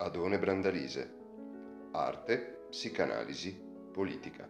Adone 0.00 0.38
Brandalise. 0.38 1.18
Arte, 1.92 2.64
psicanalisi, 2.70 3.54
politica. 3.92 4.48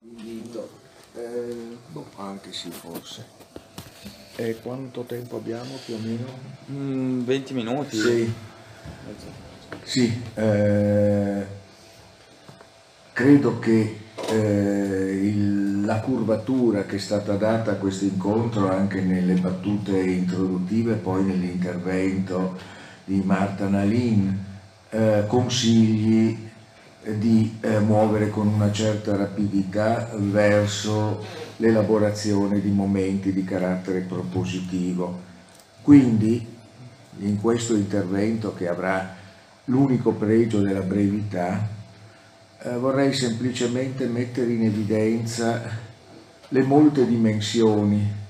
Invito, 0.00 0.70
eh, 1.14 1.76
boh, 1.88 2.06
anche 2.16 2.52
sì 2.54 2.70
forse. 2.70 3.26
E 4.36 4.58
quanto 4.62 5.02
tempo 5.02 5.36
abbiamo 5.36 5.76
più 5.84 5.94
o 5.94 5.98
meno? 5.98 6.26
Mm, 6.70 7.24
20 7.24 7.52
minuti? 7.52 7.96
Sì, 7.98 8.32
sì 9.82 10.22
eh, 10.34 11.46
credo 13.12 13.58
che 13.58 14.00
eh, 14.30 14.85
curvatura 16.06 16.84
che 16.84 16.96
è 16.96 16.98
stata 17.00 17.34
data 17.34 17.72
a 17.72 17.74
questo 17.74 18.04
incontro 18.04 18.70
anche 18.70 19.00
nelle 19.00 19.34
battute 19.34 19.98
introduttive, 19.98 20.94
poi 20.94 21.24
nell'intervento 21.24 22.56
di 23.04 23.20
Marta 23.24 23.66
Nalin, 23.68 24.38
eh, 24.90 25.24
consigli 25.26 26.48
di 27.02 27.58
eh, 27.60 27.80
muovere 27.80 28.30
con 28.30 28.46
una 28.46 28.70
certa 28.70 29.16
rapidità 29.16 30.08
verso 30.14 31.24
l'elaborazione 31.56 32.60
di 32.60 32.70
momenti 32.70 33.32
di 33.32 33.42
carattere 33.42 34.00
propositivo. 34.00 35.22
Quindi 35.82 36.54
in 37.18 37.40
questo 37.40 37.74
intervento 37.74 38.54
che 38.54 38.68
avrà 38.68 39.16
l'unico 39.64 40.12
pregio 40.12 40.60
della 40.60 40.82
brevità, 40.82 41.68
eh, 42.62 42.76
vorrei 42.76 43.12
semplicemente 43.12 44.06
mettere 44.06 44.52
in 44.52 44.64
evidenza 44.66 45.85
le 46.48 46.62
molte 46.62 47.06
dimensioni 47.06 48.24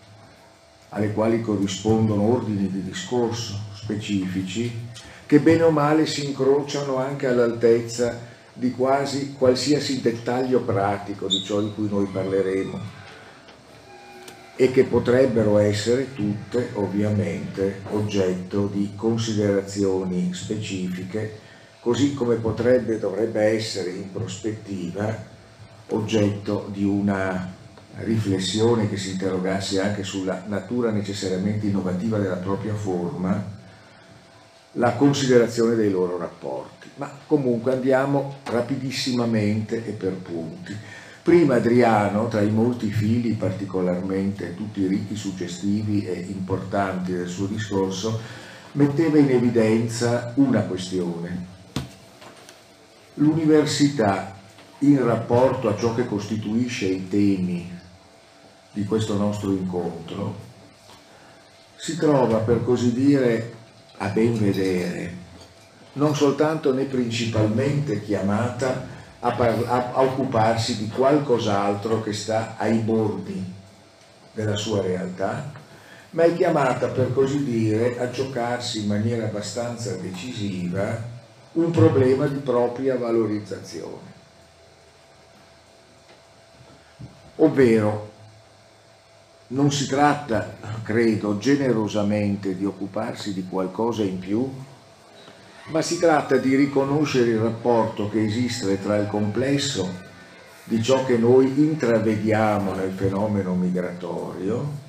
alle 0.90 1.12
quali 1.12 1.42
corrispondono 1.42 2.22
ordini 2.22 2.70
di 2.70 2.82
discorso 2.82 3.58
specifici 3.74 4.84
che 5.26 5.40
bene 5.40 5.64
o 5.64 5.70
male 5.70 6.06
si 6.06 6.24
incrociano 6.24 6.96
anche 6.96 7.26
all'altezza 7.26 8.18
di 8.54 8.70
quasi 8.70 9.34
qualsiasi 9.36 10.00
dettaglio 10.00 10.60
pratico 10.60 11.26
di 11.26 11.42
ciò 11.42 11.60
di 11.60 11.72
cui 11.74 11.88
noi 11.90 12.06
parleremo 12.06 13.04
e 14.56 14.70
che 14.70 14.84
potrebbero 14.84 15.58
essere 15.58 16.14
tutte 16.14 16.70
ovviamente 16.74 17.82
oggetto 17.90 18.68
di 18.72 18.92
considerazioni 18.96 20.32
specifiche, 20.32 21.40
così 21.80 22.14
come 22.14 22.36
potrebbe 22.36 22.94
e 22.94 22.98
dovrebbe 22.98 23.42
essere 23.42 23.90
in 23.90 24.10
prospettiva 24.10 25.14
oggetto 25.88 26.70
di 26.72 26.84
una 26.84 27.52
riflessione 27.98 28.88
che 28.88 28.96
si 28.96 29.12
interrogasse 29.12 29.80
anche 29.80 30.02
sulla 30.02 30.44
natura 30.46 30.90
necessariamente 30.90 31.66
innovativa 31.66 32.18
della 32.18 32.36
propria 32.36 32.74
forma, 32.74 33.54
la 34.72 34.92
considerazione 34.92 35.74
dei 35.74 35.90
loro 35.90 36.18
rapporti. 36.18 36.88
Ma 36.96 37.10
comunque 37.26 37.72
andiamo 37.72 38.36
rapidissimamente 38.44 39.84
e 39.86 39.92
per 39.92 40.12
punti. 40.12 40.76
Prima 41.22 41.56
Adriano, 41.56 42.28
tra 42.28 42.40
i 42.40 42.50
molti 42.50 42.90
fili 42.90 43.32
particolarmente 43.32 44.54
tutti 44.54 44.86
ricchi, 44.86 45.16
suggestivi 45.16 46.06
e 46.06 46.12
importanti 46.28 47.12
del 47.12 47.28
suo 47.28 47.46
discorso, 47.46 48.20
metteva 48.72 49.18
in 49.18 49.30
evidenza 49.30 50.32
una 50.36 50.60
questione. 50.60 51.54
L'università 53.14 54.36
in 54.80 55.02
rapporto 55.04 55.68
a 55.68 55.76
ciò 55.76 55.94
che 55.94 56.06
costituisce 56.06 56.84
i 56.84 57.08
temi 57.08 57.75
di 58.76 58.84
questo 58.84 59.16
nostro 59.16 59.52
incontro 59.52 60.36
si 61.76 61.96
trova 61.96 62.40
per 62.40 62.62
così 62.62 62.92
dire 62.92 63.54
a 63.96 64.08
ben 64.08 64.38
vedere 64.38 65.24
non 65.94 66.14
soltanto 66.14 66.74
né 66.74 66.84
principalmente 66.84 68.02
chiamata 68.02 68.86
a, 69.20 69.34
a, 69.34 69.92
a 69.94 70.00
occuparsi 70.02 70.76
di 70.76 70.88
qualcos'altro 70.88 72.02
che 72.02 72.12
sta 72.12 72.56
ai 72.58 72.78
bordi 72.80 73.54
della 74.32 74.56
sua 74.56 74.82
realtà, 74.82 75.50
ma 76.10 76.24
è 76.24 76.36
chiamata 76.36 76.88
per 76.88 77.14
così 77.14 77.42
dire 77.42 77.98
a 77.98 78.10
giocarsi 78.10 78.80
in 78.80 78.88
maniera 78.88 79.24
abbastanza 79.24 79.94
decisiva 79.96 81.14
un 81.52 81.70
problema 81.70 82.26
di 82.26 82.40
propria 82.40 82.98
valorizzazione. 82.98 84.14
Ovvero, 87.36 88.12
non 89.48 89.70
si 89.70 89.86
tratta, 89.86 90.56
credo, 90.82 91.38
generosamente 91.38 92.56
di 92.56 92.64
occuparsi 92.64 93.32
di 93.32 93.46
qualcosa 93.48 94.02
in 94.02 94.18
più 94.18 94.50
ma 95.68 95.82
si 95.82 95.98
tratta 95.98 96.36
di 96.36 96.54
riconoscere 96.54 97.30
il 97.30 97.38
rapporto 97.38 98.08
che 98.08 98.24
esiste 98.24 98.80
tra 98.80 98.96
il 98.96 99.08
complesso 99.08 100.04
di 100.64 100.82
ciò 100.82 101.04
che 101.04 101.16
noi 101.16 101.46
intravediamo 101.58 102.74
nel 102.74 102.92
fenomeno 102.92 103.54
migratorio 103.54 104.84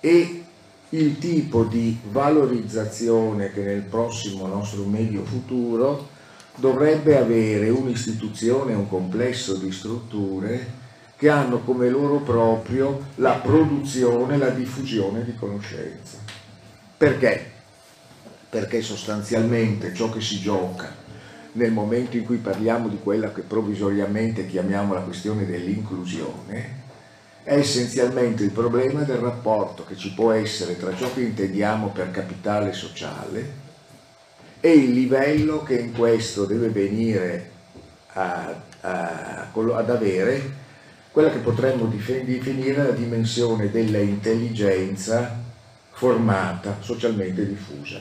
e 0.00 0.44
il 0.90 1.18
tipo 1.18 1.64
di 1.64 1.98
valorizzazione 2.10 3.52
che 3.52 3.62
nel 3.62 3.82
prossimo 3.82 4.46
nostro 4.46 4.84
medio 4.84 5.24
futuro 5.24 6.16
dovrebbe 6.56 7.16
avere 7.16 7.68
un'istituzione, 7.68 8.74
un 8.74 8.88
complesso 8.88 9.54
di 9.54 9.70
strutture 9.70 10.77
che 11.18 11.28
hanno 11.28 11.58
come 11.58 11.88
loro 11.88 12.18
proprio 12.20 13.08
la 13.16 13.32
produzione, 13.32 14.38
la 14.38 14.50
diffusione 14.50 15.24
di 15.24 15.34
conoscenza. 15.34 16.18
Perché? 16.96 17.56
perché 18.48 18.80
sostanzialmente 18.80 19.92
ciò 19.92 20.10
che 20.10 20.20
si 20.20 20.40
gioca 20.40 21.06
nel 21.52 21.72
momento 21.72 22.16
in 22.16 22.24
cui 22.24 22.38
parliamo 22.38 22.88
di 22.88 22.98
quella 23.02 23.32
che 23.32 23.42
provvisoriamente 23.42 24.46
chiamiamo 24.46 24.94
la 24.94 25.00
questione 25.00 25.44
dell'inclusione 25.44 26.86
è 27.42 27.54
essenzialmente 27.54 28.44
il 28.44 28.50
problema 28.50 29.02
del 29.02 29.18
rapporto 29.18 29.84
che 29.84 29.96
ci 29.96 30.12
può 30.14 30.32
essere 30.32 30.78
tra 30.78 30.94
ciò 30.96 31.12
che 31.12 31.20
intendiamo 31.20 31.88
per 31.88 32.10
capitale 32.10 32.72
sociale 32.72 33.66
e 34.60 34.72
il 34.72 34.92
livello 34.92 35.62
che 35.62 35.74
in 35.78 35.92
questo 35.92 36.46
deve 36.46 36.68
venire 36.68 37.50
a, 38.12 38.62
a, 38.80 39.50
ad 39.52 39.90
avere 39.90 40.66
quella 41.18 41.32
che 41.32 41.40
potremmo 41.40 41.86
definire 41.86 42.80
la 42.80 42.92
dimensione 42.92 43.72
dell'intelligenza 43.72 45.36
formata, 45.90 46.76
socialmente 46.78 47.44
diffusa 47.44 48.00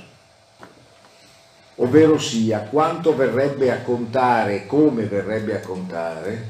ovvero 1.78 2.20
sia 2.20 2.62
quanto 2.62 3.16
verrebbe 3.16 3.72
a 3.72 3.82
contare, 3.82 4.68
come 4.68 5.06
verrebbe 5.06 5.56
a 5.56 5.66
contare, 5.66 6.48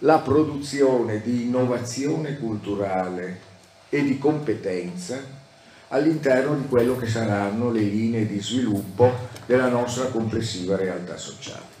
la 0.00 0.18
produzione 0.20 1.20
di 1.20 1.42
innovazione 1.42 2.38
culturale 2.38 3.40
e 3.90 4.02
di 4.02 4.18
competenza 4.18 5.18
all'interno 5.88 6.56
di 6.56 6.66
quello 6.66 6.96
che 6.96 7.06
saranno 7.06 7.70
le 7.70 7.80
linee 7.80 8.26
di 8.26 8.40
sviluppo 8.40 9.12
della 9.44 9.68
nostra 9.68 10.06
complessiva 10.06 10.76
realtà 10.76 11.18
sociale. 11.18 11.77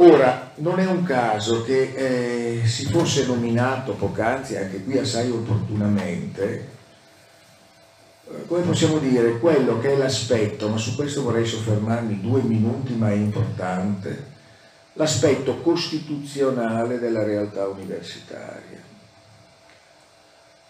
Ora, 0.00 0.52
non 0.56 0.78
è 0.78 0.86
un 0.86 1.02
caso 1.02 1.64
che 1.64 2.60
eh, 2.62 2.66
si 2.66 2.84
fosse 2.84 3.26
nominato 3.26 3.94
poc'anzi, 3.94 4.56
anche 4.56 4.84
qui 4.84 4.96
assai 4.96 5.28
opportunamente, 5.28 6.68
come 8.46 8.62
possiamo 8.62 8.98
dire, 8.98 9.40
quello 9.40 9.80
che 9.80 9.94
è 9.94 9.96
l'aspetto, 9.96 10.68
ma 10.68 10.76
su 10.76 10.94
questo 10.94 11.22
vorrei 11.22 11.44
soffermarmi 11.44 12.20
due 12.20 12.42
minuti, 12.42 12.92
ma 12.92 13.10
è 13.10 13.14
importante, 13.14 14.36
l'aspetto 14.92 15.56
costituzionale 15.62 17.00
della 17.00 17.24
realtà 17.24 17.66
universitaria. 17.66 18.80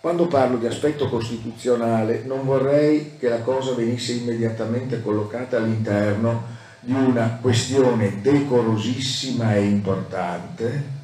Quando 0.00 0.26
parlo 0.26 0.56
di 0.56 0.66
aspetto 0.66 1.10
costituzionale 1.10 2.22
non 2.25 2.46
vorrei 2.46 3.19
che 3.19 3.28
la 3.28 3.40
cosa 3.40 3.75
venisse 3.75 4.12
immediatamente 4.12 5.02
collocata 5.02 5.58
all'interno 5.58 6.56
di 6.80 6.92
una 6.92 7.38
questione 7.40 8.20
decorosissima 8.20 9.54
e 9.54 9.64
importante 9.64 10.96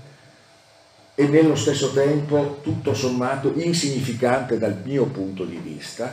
e 1.17 1.29
nello 1.29 1.55
stesso 1.55 1.93
tempo 1.93 2.59
tutto 2.63 2.93
sommato 2.93 3.53
insignificante 3.55 4.59
dal 4.59 4.81
mio 4.85 5.05
punto 5.05 5.45
di 5.45 5.57
vista, 5.57 6.13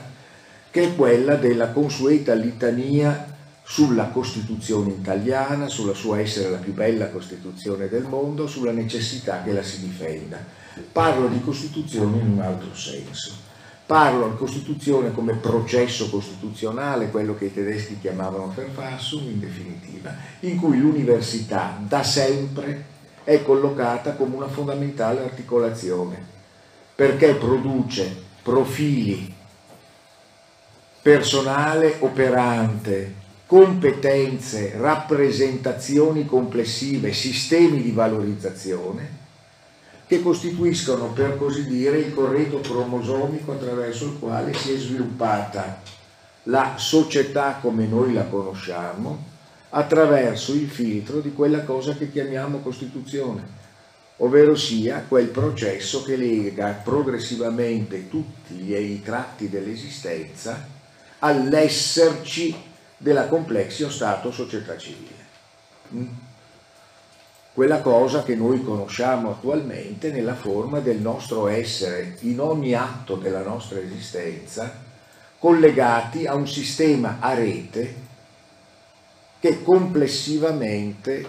che 0.69 0.83
è 0.83 0.95
quella 0.95 1.35
della 1.35 1.71
consueta 1.71 2.33
litania 2.33 3.29
sulla 3.63 4.07
Costituzione 4.07 4.91
italiana, 4.91 5.69
sulla 5.69 5.93
sua 5.93 6.19
essere 6.19 6.49
la 6.49 6.57
più 6.57 6.73
bella 6.73 7.09
Costituzione 7.09 7.87
del 7.87 8.03
mondo, 8.03 8.47
sulla 8.47 8.71
necessità 8.71 9.41
che 9.43 9.53
la 9.53 9.63
si 9.63 9.81
difenda. 9.81 10.37
Parlo 10.91 11.27
di 11.27 11.41
Costituzione 11.41 12.17
in 12.17 12.31
un 12.31 12.41
altro 12.41 12.75
senso. 12.75 13.40
Parlo 13.91 14.29
di 14.29 14.37
Costituzione 14.37 15.11
come 15.11 15.33
processo 15.33 16.09
costituzionale, 16.09 17.09
quello 17.09 17.35
che 17.35 17.47
i 17.47 17.53
tedeschi 17.53 17.99
chiamavano 17.99 18.53
Verfassung 18.55 19.27
in 19.27 19.41
definitiva, 19.41 20.15
in 20.39 20.57
cui 20.57 20.79
l'università 20.79 21.77
da 21.77 22.01
sempre 22.01 22.85
è 23.25 23.43
collocata 23.43 24.13
come 24.13 24.37
una 24.37 24.47
fondamentale 24.47 25.23
articolazione 25.23 26.25
perché 26.95 27.33
produce 27.33 28.15
profili, 28.41 29.35
personale 31.01 31.97
operante, 31.99 33.13
competenze, 33.45 34.71
rappresentazioni 34.77 36.25
complessive, 36.25 37.11
sistemi 37.11 37.81
di 37.81 37.91
valorizzazione 37.91 39.20
che 40.11 40.21
costituiscono 40.21 41.13
per 41.13 41.37
così 41.37 41.65
dire 41.65 41.99
il 41.99 42.13
corredo 42.13 42.59
cromosomico 42.59 43.53
attraverso 43.53 44.07
il 44.07 44.19
quale 44.19 44.53
si 44.53 44.73
è 44.73 44.77
sviluppata 44.77 45.81
la 46.43 46.73
società 46.75 47.59
come 47.61 47.85
noi 47.85 48.11
la 48.11 48.25
conosciamo 48.25 49.23
attraverso 49.69 50.51
il 50.51 50.67
filtro 50.67 51.21
di 51.21 51.31
quella 51.31 51.63
cosa 51.63 51.95
che 51.95 52.11
chiamiamo 52.11 52.59
Costituzione, 52.59 53.41
ovvero 54.17 54.53
sia 54.53 55.05
quel 55.07 55.27
processo 55.27 56.03
che 56.03 56.17
lega 56.17 56.81
progressivamente 56.83 58.09
tutti 58.09 58.69
i 58.69 59.01
tratti 59.01 59.47
dell'esistenza 59.47 60.67
all'esserci 61.19 62.53
della 62.97 63.27
complexio 63.27 63.89
Stato 63.89 64.29
società 64.29 64.75
civile. 64.77 66.29
Quella 67.53 67.81
cosa 67.81 68.23
che 68.23 68.35
noi 68.35 68.63
conosciamo 68.63 69.31
attualmente 69.31 70.11
nella 70.11 70.35
forma 70.35 70.79
del 70.79 70.99
nostro 70.99 71.47
essere 71.47 72.15
in 72.21 72.39
ogni 72.39 72.73
atto 72.73 73.15
della 73.15 73.43
nostra 73.43 73.79
esistenza, 73.79 74.73
collegati 75.37 76.25
a 76.27 76.35
un 76.35 76.47
sistema 76.47 77.17
a 77.19 77.33
rete 77.33 77.95
che 79.41 79.63
complessivamente 79.63 81.27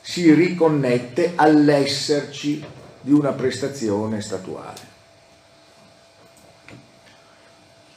si 0.00 0.32
riconnette 0.32 1.32
all'esserci 1.34 2.64
di 3.00 3.12
una 3.12 3.32
prestazione 3.32 4.20
statuale. 4.20 4.90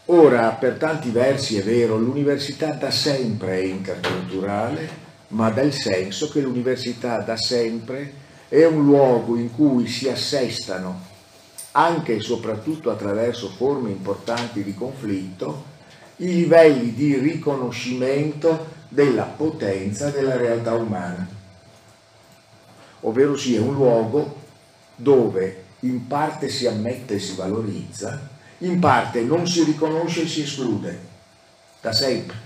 Ora, 0.06 0.50
per 0.52 0.78
tanti 0.78 1.10
versi 1.10 1.58
è 1.58 1.64
vero, 1.64 1.98
l'università 1.98 2.72
da 2.72 2.90
sempre 2.92 3.60
è 3.60 3.64
interculturale, 3.64 5.05
ma 5.30 5.50
dà 5.50 5.62
il 5.62 5.74
senso 5.74 6.30
che 6.30 6.42
l'università 6.42 7.20
da 7.20 7.38
sempre 7.38 8.24
è 8.48 8.64
un 8.66 8.86
luogo 8.86 9.36
in 9.36 9.54
cui 9.54 9.88
si 9.88 10.08
assestano, 10.08 11.14
anche 11.72 12.16
e 12.16 12.20
soprattutto 12.22 12.90
attraverso 12.90 13.50
forme 13.50 13.90
importanti 13.90 14.64
di 14.64 14.74
conflitto, 14.74 15.74
i 16.18 16.28
livelli 16.28 16.94
di 16.94 17.16
riconoscimento 17.18 18.74
della 18.88 19.24
potenza 19.24 20.10
della 20.10 20.38
realtà 20.38 20.74
umana, 20.74 21.28
ovvero 23.02 23.36
sia 23.36 23.62
un 23.62 23.74
luogo 23.74 24.44
dove 24.96 25.64
in 25.80 26.08
parte 26.08 26.50
si 26.50 26.66
ammette 26.66 27.16
e 27.16 27.20
si 27.20 27.36
valorizza, 27.36 28.30
in 28.60 28.80
parte 28.80 29.22
non 29.22 29.46
si 29.46 29.64
riconosce 29.64 30.22
e 30.24 30.28
si 30.28 30.42
esclude, 30.44 31.00
da 31.82 31.92
sempre. 31.92 32.45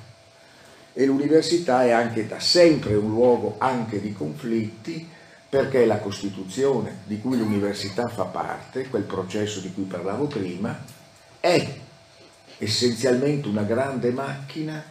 E 0.99 1.05
l'università 1.05 1.85
è 1.85 1.91
anche 1.91 2.27
da 2.27 2.39
sempre 2.39 2.95
un 2.95 3.09
luogo 3.09 3.55
anche 3.57 4.01
di 4.01 4.11
conflitti, 4.11 5.07
perché 5.47 5.85
la 5.85 5.99
Costituzione 5.99 6.97
di 7.05 7.21
cui 7.21 7.37
l'università 7.37 8.09
fa 8.09 8.25
parte, 8.25 8.89
quel 8.89 9.03
processo 9.03 9.61
di 9.61 9.71
cui 9.71 9.83
parlavo 9.83 10.25
prima, 10.25 10.77
è 11.39 11.77
essenzialmente 12.57 13.47
una 13.47 13.63
grande 13.63 14.11
macchina 14.11 14.83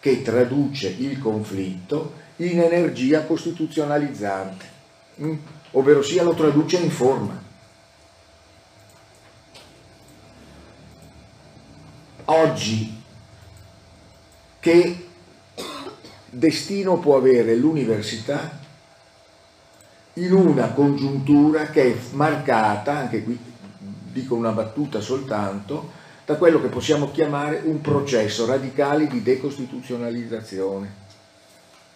che 0.00 0.22
traduce 0.22 0.88
il 0.88 1.18
conflitto 1.18 2.14
in 2.36 2.60
energia 2.60 3.24
costituzionalizzante, 3.26 4.64
mm? 5.20 5.36
ovvero 5.72 6.02
sia 6.02 6.22
lo 6.22 6.32
traduce 6.32 6.78
in 6.78 6.90
forma. 6.90 7.48
oggi 12.30 13.02
che 14.60 15.09
destino 16.30 16.98
può 16.98 17.16
avere 17.16 17.56
l'università 17.56 18.58
in 20.14 20.32
una 20.32 20.68
congiuntura 20.68 21.66
che 21.66 21.82
è 21.82 21.96
marcata, 22.12 22.96
anche 22.96 23.22
qui 23.22 23.38
dico 24.12 24.34
una 24.34 24.50
battuta 24.50 25.00
soltanto, 25.00 25.98
da 26.24 26.36
quello 26.36 26.60
che 26.60 26.68
possiamo 26.68 27.10
chiamare 27.10 27.62
un 27.64 27.80
processo 27.80 28.46
radicale 28.46 29.06
di 29.06 29.22
decostituzionalizzazione, 29.22 30.94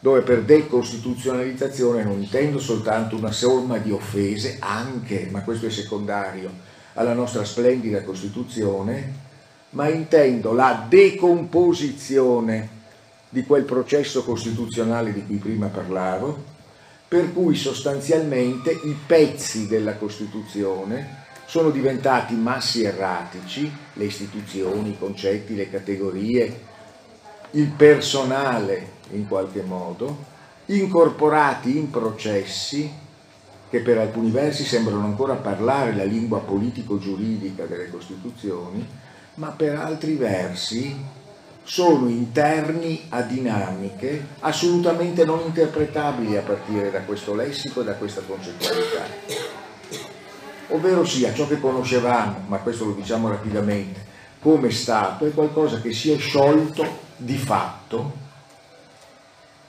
dove 0.00 0.22
per 0.22 0.42
decostituzionalizzazione 0.42 2.02
non 2.02 2.20
intendo 2.20 2.58
soltanto 2.58 3.16
una 3.16 3.32
somma 3.32 3.78
di 3.78 3.90
offese, 3.90 4.56
anche, 4.60 5.28
ma 5.30 5.42
questo 5.42 5.66
è 5.66 5.70
secondario, 5.70 6.50
alla 6.94 7.14
nostra 7.14 7.44
splendida 7.44 8.02
Costituzione, 8.02 9.22
ma 9.70 9.88
intendo 9.88 10.52
la 10.52 10.84
decomposizione 10.88 12.82
di 13.34 13.42
quel 13.42 13.64
processo 13.64 14.22
costituzionale 14.22 15.12
di 15.12 15.26
cui 15.26 15.38
prima 15.38 15.66
parlavo, 15.66 16.40
per 17.08 17.32
cui 17.32 17.56
sostanzialmente 17.56 18.70
i 18.70 18.96
pezzi 19.04 19.66
della 19.66 19.96
Costituzione 19.96 21.22
sono 21.44 21.70
diventati 21.70 22.36
massi 22.36 22.84
erratici, 22.84 23.68
le 23.94 24.04
istituzioni, 24.04 24.90
i 24.90 24.98
concetti, 24.98 25.56
le 25.56 25.68
categorie, 25.68 26.60
il 27.50 27.70
personale 27.70 28.90
in 29.10 29.26
qualche 29.26 29.62
modo, 29.62 30.16
incorporati 30.66 31.76
in 31.76 31.90
processi 31.90 32.88
che 33.68 33.80
per 33.80 33.98
alcuni 33.98 34.30
versi 34.30 34.62
sembrano 34.62 35.06
ancora 35.06 35.34
parlare 35.34 35.92
la 35.92 36.04
lingua 36.04 36.38
politico-giuridica 36.38 37.64
delle 37.64 37.90
Costituzioni, 37.90 38.86
ma 39.34 39.48
per 39.48 39.74
altri 39.74 40.14
versi 40.14 41.22
sono 41.64 42.08
interni 42.10 43.06
a 43.08 43.22
dinamiche 43.22 44.26
assolutamente 44.40 45.24
non 45.24 45.40
interpretabili 45.46 46.36
a 46.36 46.42
partire 46.42 46.90
da 46.90 47.00
questo 47.00 47.34
lessico 47.34 47.80
e 47.80 47.84
da 47.84 47.94
questa 47.94 48.20
concettualità. 48.20 49.06
Ovvero 50.68 51.04
sia 51.04 51.32
ciò 51.32 51.48
che 51.48 51.58
conoscevamo, 51.58 52.44
ma 52.46 52.58
questo 52.58 52.84
lo 52.84 52.92
diciamo 52.92 53.28
rapidamente, 53.28 54.04
come 54.40 54.70
Stato 54.70 55.24
è 55.24 55.32
qualcosa 55.32 55.80
che 55.80 55.92
si 55.92 56.10
è 56.10 56.18
sciolto 56.18 56.84
di 57.16 57.36
fatto 57.36 58.22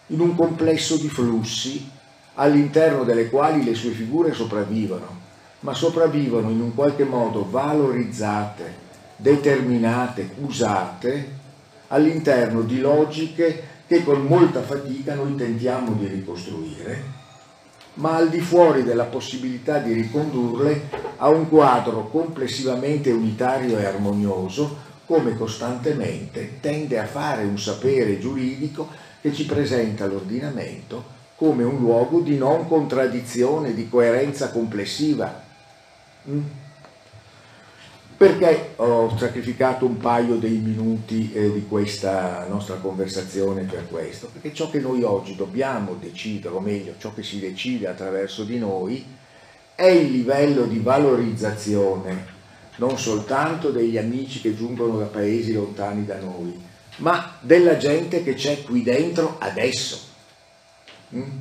in 0.08 0.20
un 0.20 0.36
complesso 0.36 0.98
di 0.98 1.08
flussi 1.08 1.90
all'interno 2.36 3.06
delle 3.06 3.30
quali 3.30 3.64
le 3.64 3.74
sue 3.74 3.92
figure 3.92 4.34
sopravvivono, 4.34 5.24
ma 5.62 5.74
sopravvivono 5.74 6.50
in 6.50 6.60
un 6.60 6.76
qualche 6.76 7.06
modo 7.06 7.50
valorizzate, 7.50 8.84
determinate, 9.16 10.36
usate 10.42 11.44
all'interno 11.88 12.62
di 12.62 12.80
logiche 12.80 13.74
che 13.88 14.04
con 14.04 14.24
molta 14.24 14.62
fatica 14.62 15.14
noi 15.14 15.36
tentiamo 15.36 15.94
di 15.94 16.08
ricostruire, 16.08 17.04
ma 17.96 18.16
al 18.16 18.30
di 18.30 18.40
fuori 18.40 18.84
della 18.84 19.06
possibilità 19.06 19.78
di 19.78 19.94
ricondurle 19.94 20.90
a 21.18 21.30
un 21.30 21.48
quadro 21.48 22.08
complessivamente 22.10 23.12
unitario 23.12 23.78
e 23.78 23.86
armonioso, 23.86 24.84
come 25.06 25.38
costantemente 25.38 26.60
tende 26.60 26.98
a 27.00 27.06
fare 27.06 27.44
un 27.44 27.60
sapere 27.60 28.18
giuridico 28.20 28.90
che 29.22 29.32
ci 29.32 29.46
presenta 29.46 30.08
l'ordinamento 30.08 31.14
come 31.36 31.64
un 31.64 31.80
luogo 31.80 32.22
di 32.22 32.38
non 32.38 32.68
contraddizione, 32.68 33.74
di 33.74 33.90
coerenza 33.90 34.52
complessiva. 34.52 35.44
Mm? 36.30 36.44
Perché 38.18 38.74
ho 38.78 39.18
sacrificato 39.18 39.86
un 39.86 39.98
paio 39.98 40.36
dei 40.36 40.58
minuti 40.58 41.34
eh, 41.34 41.52
di 41.52 41.66
questa 41.68 42.46
nostra 42.48 42.76
conversazione 42.76 43.64
per 43.64 43.88
questo? 43.90 44.30
Perché 44.32 44.54
ciò 44.54 44.70
che 44.70 44.80
noi 44.80 45.04
oggi 45.04 45.36
dobbiamo 45.36 45.96
decidere, 46.00 46.56
o 46.56 46.62
meglio, 46.62 46.94
ciò 46.98 47.14
che 47.14 47.24
si 47.24 47.40
decide 47.40 47.88
attraverso 47.88 48.46
di 48.46 48.58
noi, 48.58 49.06
è 49.76 49.88
il 49.88 50.12
livello 50.12 50.64
di 50.64 50.80
valorizzazione 50.80 52.34
non 52.78 52.98
soltanto 52.98 53.70
degli 53.72 53.98
amici 53.98 54.42
che 54.42 54.56
giungono 54.56 54.98
da 54.98 55.06
paesi 55.06 55.54
lontani 55.54 56.06
da 56.06 56.20
noi, 56.20 56.60
ma 56.98 57.38
della 57.42 57.78
gente 57.78 58.24
che 58.24 58.34
c'è 58.34 58.64
qui 58.64 58.84
dentro 58.84 59.38
adesso. 59.40 60.00
Mm? 61.14 61.40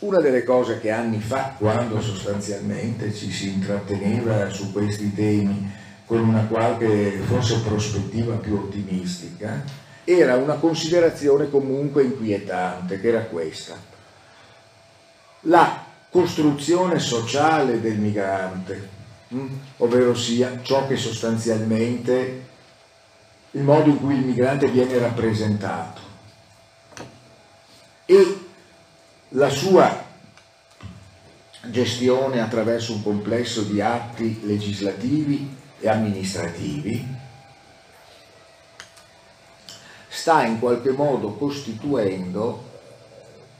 Una 0.00 0.20
delle 0.20 0.44
cose 0.44 0.78
che 0.78 0.92
anni 0.92 1.18
fa, 1.18 1.54
quando 1.58 2.00
sostanzialmente 2.00 3.12
ci 3.12 3.32
si 3.32 3.48
intratteneva 3.48 4.48
su 4.48 4.70
questi 4.70 5.12
temi 5.12 5.72
con 6.06 6.20
una 6.20 6.44
qualche 6.44 7.20
forse 7.26 7.60
prospettiva 7.60 8.36
più 8.36 8.54
ottimistica, 8.54 9.64
era 10.04 10.36
una 10.36 10.54
considerazione 10.54 11.50
comunque 11.50 12.04
inquietante, 12.04 13.00
che 13.00 13.08
era 13.08 13.22
questa. 13.22 13.76
La 15.42 15.84
costruzione 16.10 17.00
sociale 17.00 17.80
del 17.80 17.98
migrante, 17.98 18.88
hm, 19.28 19.58
ovvero 19.78 20.14
sia 20.14 20.60
ciò 20.62 20.86
che 20.86 20.96
sostanzialmente 20.96 22.46
il 23.50 23.62
modo 23.62 23.90
in 23.90 23.98
cui 23.98 24.14
il 24.14 24.24
migrante 24.24 24.68
viene 24.68 24.96
rappresentato 24.98 26.00
e 28.10 28.47
la 29.32 29.50
sua 29.50 30.06
gestione 31.66 32.40
attraverso 32.40 32.94
un 32.94 33.02
complesso 33.02 33.62
di 33.62 33.80
atti 33.80 34.40
legislativi 34.44 35.54
e 35.80 35.88
amministrativi, 35.88 37.06
sta 40.08 40.44
in 40.44 40.58
qualche 40.58 40.90
modo 40.90 41.32
costituendo 41.34 42.66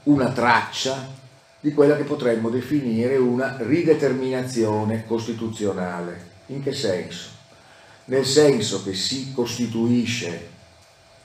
una 0.03 0.31
traccia 0.31 1.17
di 1.59 1.73
quella 1.73 1.95
che 1.95 2.03
potremmo 2.03 2.49
definire 2.49 3.17
una 3.17 3.57
rideterminazione 3.59 5.05
costituzionale. 5.05 6.27
In 6.47 6.63
che 6.63 6.73
senso? 6.73 7.37
Nel 8.05 8.25
senso 8.25 8.83
che 8.83 8.93
si 8.95 9.33
costituisce 9.33 10.57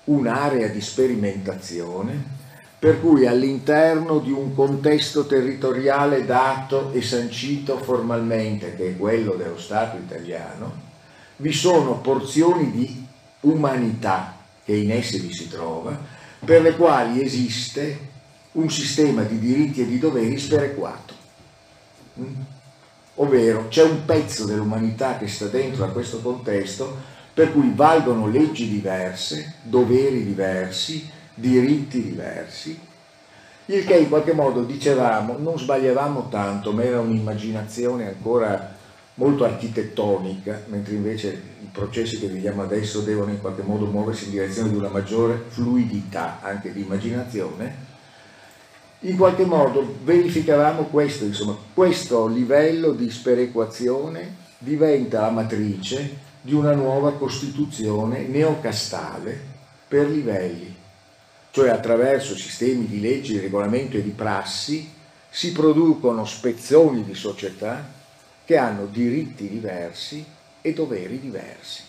un'area 0.04 0.68
di 0.68 0.82
sperimentazione 0.82 2.42
per 2.84 3.00
cui 3.00 3.26
all'interno 3.26 4.18
di 4.18 4.30
un 4.30 4.54
contesto 4.54 5.24
territoriale 5.24 6.26
dato 6.26 6.92
e 6.92 7.00
sancito 7.00 7.78
formalmente, 7.78 8.76
che 8.76 8.88
è 8.88 8.96
quello 8.98 9.32
dello 9.36 9.56
Stato 9.56 9.96
italiano, 9.96 10.82
vi 11.36 11.50
sono 11.50 12.00
porzioni 12.00 12.70
di 12.70 13.06
umanità 13.40 14.36
che 14.62 14.76
in 14.76 14.90
esse 14.90 15.18
vi 15.18 15.32
si 15.32 15.48
trova, 15.48 15.98
per 16.44 16.60
le 16.60 16.76
quali 16.76 17.22
esiste 17.22 17.98
un 18.52 18.68
sistema 18.68 19.22
di 19.22 19.38
diritti 19.38 19.80
e 19.80 19.86
di 19.86 19.98
doveri 19.98 20.38
sperequato. 20.38 21.14
Mm? 22.20 22.34
Ovvero 23.14 23.68
c'è 23.68 23.82
un 23.82 24.04
pezzo 24.04 24.44
dell'umanità 24.44 25.16
che 25.16 25.26
sta 25.26 25.46
dentro 25.46 25.84
a 25.86 25.88
questo 25.88 26.20
contesto 26.20 26.94
per 27.32 27.50
cui 27.50 27.72
valgono 27.74 28.28
leggi 28.28 28.68
diverse, 28.68 29.54
doveri 29.62 30.22
diversi, 30.22 31.22
diritti 31.34 32.02
diversi, 32.02 32.78
il 33.66 33.84
che 33.84 33.96
in 33.96 34.08
qualche 34.08 34.32
modo 34.32 34.62
dicevamo 34.62 35.36
non 35.38 35.58
sbagliavamo 35.58 36.28
tanto, 36.28 36.72
ma 36.72 36.82
era 36.82 37.00
un'immaginazione 37.00 38.08
ancora 38.08 38.76
molto 39.14 39.44
architettonica, 39.44 40.62
mentre 40.66 40.94
invece 40.94 41.28
i 41.62 41.68
processi 41.70 42.18
che 42.18 42.26
vediamo 42.26 42.62
adesso 42.62 43.00
devono 43.00 43.30
in 43.30 43.40
qualche 43.40 43.62
modo 43.62 43.86
muoversi 43.86 44.24
in 44.24 44.30
direzione 44.32 44.70
di 44.70 44.76
una 44.76 44.88
maggiore 44.88 45.42
fluidità 45.48 46.40
anche 46.42 46.72
di 46.72 46.82
immaginazione, 46.82 47.92
in 49.00 49.16
qualche 49.16 49.44
modo 49.44 49.96
verificavamo 50.02 50.84
questo, 50.84 51.24
insomma, 51.24 51.56
questo 51.72 52.26
livello 52.26 52.92
di 52.92 53.10
sperequazione 53.10 54.36
diventa 54.58 55.20
la 55.20 55.30
matrice 55.30 56.18
di 56.40 56.54
una 56.54 56.74
nuova 56.74 57.12
costituzione 57.12 58.26
neocastale 58.26 59.38
per 59.86 60.08
livelli, 60.08 60.74
cioè 61.54 61.68
attraverso 61.68 62.34
sistemi 62.34 62.84
di 62.84 63.00
leggi, 63.00 63.34
di 63.34 63.38
regolamento 63.38 63.96
e 63.96 64.02
di 64.02 64.10
prassi 64.10 64.90
si 65.30 65.52
producono 65.52 66.24
spezzoni 66.24 67.04
di 67.04 67.14
società 67.14 67.92
che 68.44 68.56
hanno 68.56 68.86
diritti 68.86 69.48
diversi 69.48 70.24
e 70.60 70.72
doveri 70.72 71.20
diversi 71.20 71.82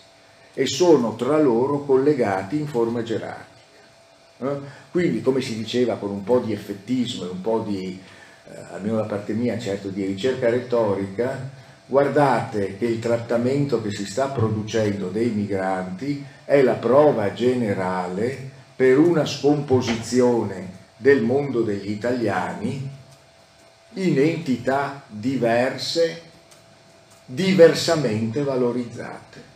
e 0.53 0.67
sono 0.67 1.15
tra 1.15 1.39
loro 1.39 1.79
collegati 1.83 2.59
in 2.59 2.67
forma 2.67 3.01
gerarchica. 3.01 4.61
Quindi, 4.91 5.23
come 5.23 5.41
si 5.41 5.57
diceva 5.57 5.95
con 5.95 6.11
un 6.11 6.23
po' 6.23 6.37
di 6.37 6.53
effettismo 6.53 7.25
e 7.25 7.29
un 7.29 7.41
po' 7.41 7.65
di, 7.67 7.99
eh, 8.47 8.57
almeno 8.71 8.97
da 8.97 9.05
parte 9.05 9.33
mia, 9.33 9.57
certo 9.57 9.87
di 9.87 10.05
ricerca 10.05 10.47
retorica, 10.47 11.49
guardate 11.87 12.77
che 12.77 12.85
il 12.85 12.99
trattamento 12.99 13.81
che 13.81 13.89
si 13.89 14.05
sta 14.05 14.27
producendo 14.27 15.07
dei 15.07 15.31
migranti 15.31 16.23
è 16.45 16.61
la 16.61 16.75
prova 16.75 17.33
generale 17.33 18.53
per 18.75 18.97
una 18.97 19.25
scomposizione 19.25 20.83
del 20.97 21.21
mondo 21.21 21.61
degli 21.61 21.89
italiani 21.89 22.89
in 23.93 24.19
entità 24.19 25.03
diverse, 25.07 26.21
diversamente 27.25 28.43
valorizzate. 28.43 29.53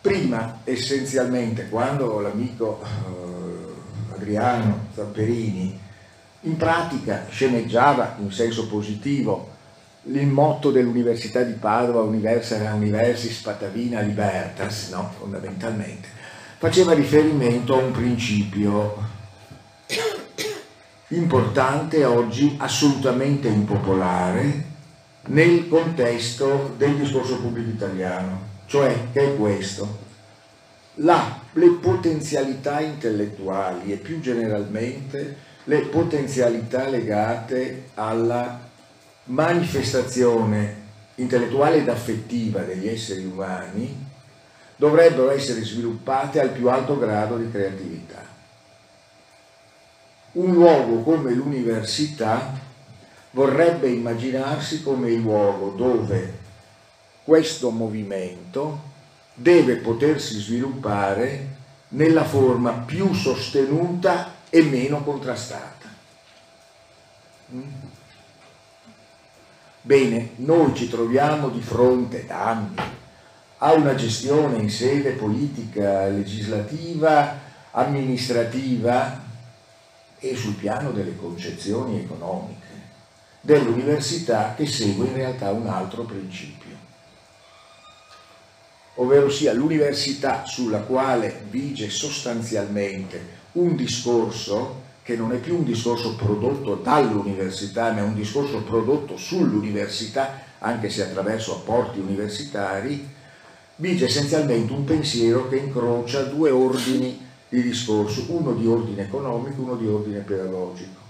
Prima, 0.00 0.60
essenzialmente, 0.64 1.68
quando 1.68 2.20
l'amico 2.20 2.82
eh, 2.82 4.14
Adriano 4.14 4.88
Zamperini 4.94 5.78
in 6.40 6.56
pratica 6.56 7.26
sceneggiava 7.30 8.16
in 8.18 8.32
senso 8.32 8.66
positivo 8.66 9.50
il 10.04 10.26
motto 10.26 10.72
dell'Università 10.72 11.42
di 11.42 11.52
Padova, 11.52 12.00
Universal 12.00 12.74
Universis 12.74 13.40
Patavina 13.40 14.00
Libertas, 14.00 14.88
no? 14.90 15.12
fondamentalmente, 15.16 16.08
faceva 16.62 16.92
riferimento 16.92 17.74
a 17.74 17.82
un 17.82 17.90
principio 17.90 18.94
importante 21.08 22.04
oggi, 22.04 22.54
assolutamente 22.58 23.48
impopolare, 23.48 24.64
nel 25.26 25.66
contesto 25.66 26.72
del 26.78 26.94
discorso 26.98 27.40
pubblico 27.40 27.68
italiano 27.68 28.50
cioè 28.66 29.08
che 29.12 29.32
è 29.32 29.36
questo. 29.36 29.98
La, 30.94 31.40
le 31.54 31.70
potenzialità 31.80 32.78
intellettuali 32.78 33.90
e 33.90 33.96
più 33.96 34.20
generalmente 34.20 35.36
le 35.64 35.80
potenzialità 35.80 36.86
legate 36.88 37.88
alla 37.94 38.60
manifestazione 39.24 40.76
intellettuale 41.16 41.78
ed 41.78 41.88
affettiva 41.88 42.60
degli 42.60 42.86
esseri 42.86 43.24
umani 43.24 44.01
dovrebbero 44.82 45.30
essere 45.30 45.62
sviluppate 45.62 46.40
al 46.40 46.48
più 46.50 46.68
alto 46.68 46.98
grado 46.98 47.36
di 47.36 47.48
creatività. 47.48 48.20
Un 50.32 50.52
luogo 50.54 51.02
come 51.02 51.30
l'università 51.30 52.52
vorrebbe 53.30 53.88
immaginarsi 53.88 54.82
come 54.82 55.12
il 55.12 55.20
luogo 55.20 55.68
dove 55.76 56.40
questo 57.22 57.70
movimento 57.70 58.90
deve 59.34 59.76
potersi 59.76 60.40
sviluppare 60.40 61.46
nella 61.90 62.24
forma 62.24 62.72
più 62.72 63.14
sostenuta 63.14 64.34
e 64.50 64.62
meno 64.62 65.04
contrastata. 65.04 65.88
Mm? 67.54 67.70
Bene, 69.82 70.30
noi 70.36 70.74
ci 70.74 70.88
troviamo 70.88 71.50
di 71.50 71.60
fronte 71.60 72.26
da 72.26 72.46
anni 72.46 73.00
a 73.64 73.74
una 73.74 73.94
gestione 73.94 74.58
in 74.58 74.68
sede 74.68 75.12
politica, 75.12 76.08
legislativa, 76.08 77.38
amministrativa 77.70 79.22
e 80.18 80.34
sul 80.34 80.54
piano 80.54 80.90
delle 80.90 81.16
concezioni 81.16 82.00
economiche 82.00 82.66
dell'università 83.40 84.54
che 84.56 84.66
segue 84.66 85.06
in 85.06 85.14
realtà 85.14 85.52
un 85.52 85.68
altro 85.68 86.02
principio. 86.02 86.70
Ovvero 88.96 89.30
sia 89.30 89.52
l'università 89.52 90.44
sulla 90.44 90.80
quale 90.80 91.44
vige 91.48 91.88
sostanzialmente 91.88 93.40
un 93.52 93.76
discorso 93.76 94.80
che 95.04 95.14
non 95.14 95.32
è 95.32 95.36
più 95.36 95.56
un 95.56 95.64
discorso 95.64 96.16
prodotto 96.16 96.74
dall'università, 96.74 97.92
ma 97.92 98.00
è 98.00 98.02
un 98.02 98.14
discorso 98.14 98.62
prodotto 98.62 99.16
sull'università, 99.16 100.40
anche 100.58 100.90
se 100.90 101.02
attraverso 101.02 101.54
apporti 101.54 102.00
universitari, 102.00 103.20
vige 103.82 104.04
essenzialmente 104.04 104.72
un 104.72 104.84
pensiero 104.84 105.48
che 105.48 105.56
incrocia 105.56 106.22
due 106.22 106.50
ordini 106.50 107.20
di 107.48 107.62
discorso, 107.62 108.26
uno 108.28 108.52
di 108.52 108.64
ordine 108.64 109.02
economico, 109.02 109.60
uno 109.60 109.74
di 109.74 109.88
ordine 109.88 110.20
pedagogico, 110.20 111.00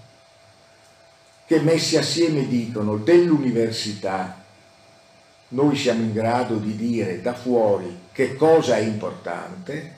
che 1.47 1.61
messi 1.61 1.99
assieme 1.99 2.49
dicono 2.49 2.97
dell'università 2.97 4.43
noi 5.49 5.77
siamo 5.77 6.01
in 6.01 6.15
grado 6.15 6.57
di 6.57 6.75
dire 6.75 7.21
da 7.21 7.35
fuori 7.35 7.95
che 8.11 8.37
cosa 8.37 8.77
è 8.77 8.81
importante 8.81 9.93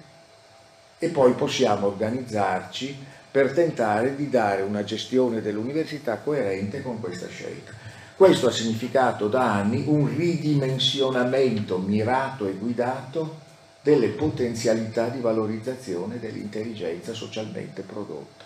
e 0.99 1.09
poi 1.11 1.33
possiamo 1.35 1.87
organizzarci 1.87 2.99
per 3.31 3.53
tentare 3.53 4.17
di 4.17 4.29
dare 4.29 4.63
una 4.63 4.83
gestione 4.83 5.41
dell'università 5.41 6.17
coerente 6.17 6.83
con 6.83 6.99
questa 6.99 7.29
scelta. 7.29 7.84
Questo 8.17 8.47
ha 8.47 8.53
significato 8.53 9.27
da 9.27 9.55
anni 9.55 9.85
un 9.87 10.15
ridimensionamento 10.15 11.79
mirato 11.79 12.47
e 12.47 12.53
guidato 12.53 13.43
delle 13.83 14.09
potenzialità 14.09 15.09
di 15.09 15.21
valorizzazione 15.21 16.21
dell'intelligenza 16.21 17.13
socialmente 17.13 17.83
prodotta. 17.83 18.45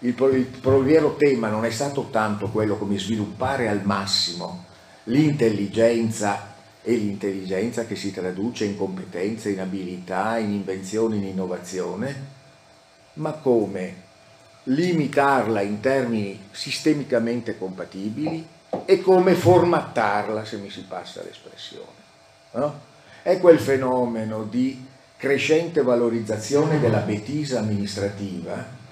Il, 0.00 0.14
il 0.18 0.82
vero 0.84 1.16
tema 1.16 1.48
non 1.48 1.66
è 1.66 1.70
stato 1.70 2.08
tanto 2.10 2.48
quello 2.48 2.76
come 2.76 2.98
sviluppare 2.98 3.68
al 3.68 3.82
massimo 3.84 4.64
l'intelligenza 5.04 6.54
e 6.82 6.94
l'intelligenza 6.94 7.84
che 7.84 7.94
si 7.94 8.10
traduce 8.10 8.64
in 8.64 8.76
competenze, 8.76 9.50
in 9.50 9.60
abilità, 9.60 10.38
in 10.38 10.52
invenzione, 10.52 11.16
in 11.16 11.24
innovazione, 11.24 12.34
ma 13.14 13.32
come 13.32 14.04
limitarla 14.68 15.60
in 15.60 15.80
termini 15.80 16.48
sistemicamente 16.50 17.58
compatibili 17.58 18.46
e 18.84 19.00
come 19.00 19.34
formattarla, 19.34 20.44
se 20.44 20.56
mi 20.56 20.70
si 20.70 20.84
passa 20.88 21.22
l'espressione. 21.22 22.04
No? 22.52 22.80
È 23.22 23.38
quel 23.38 23.58
fenomeno 23.58 24.44
di 24.44 24.84
crescente 25.16 25.82
valorizzazione 25.82 26.78
della 26.78 27.00
betisa 27.00 27.60
amministrativa 27.60 28.84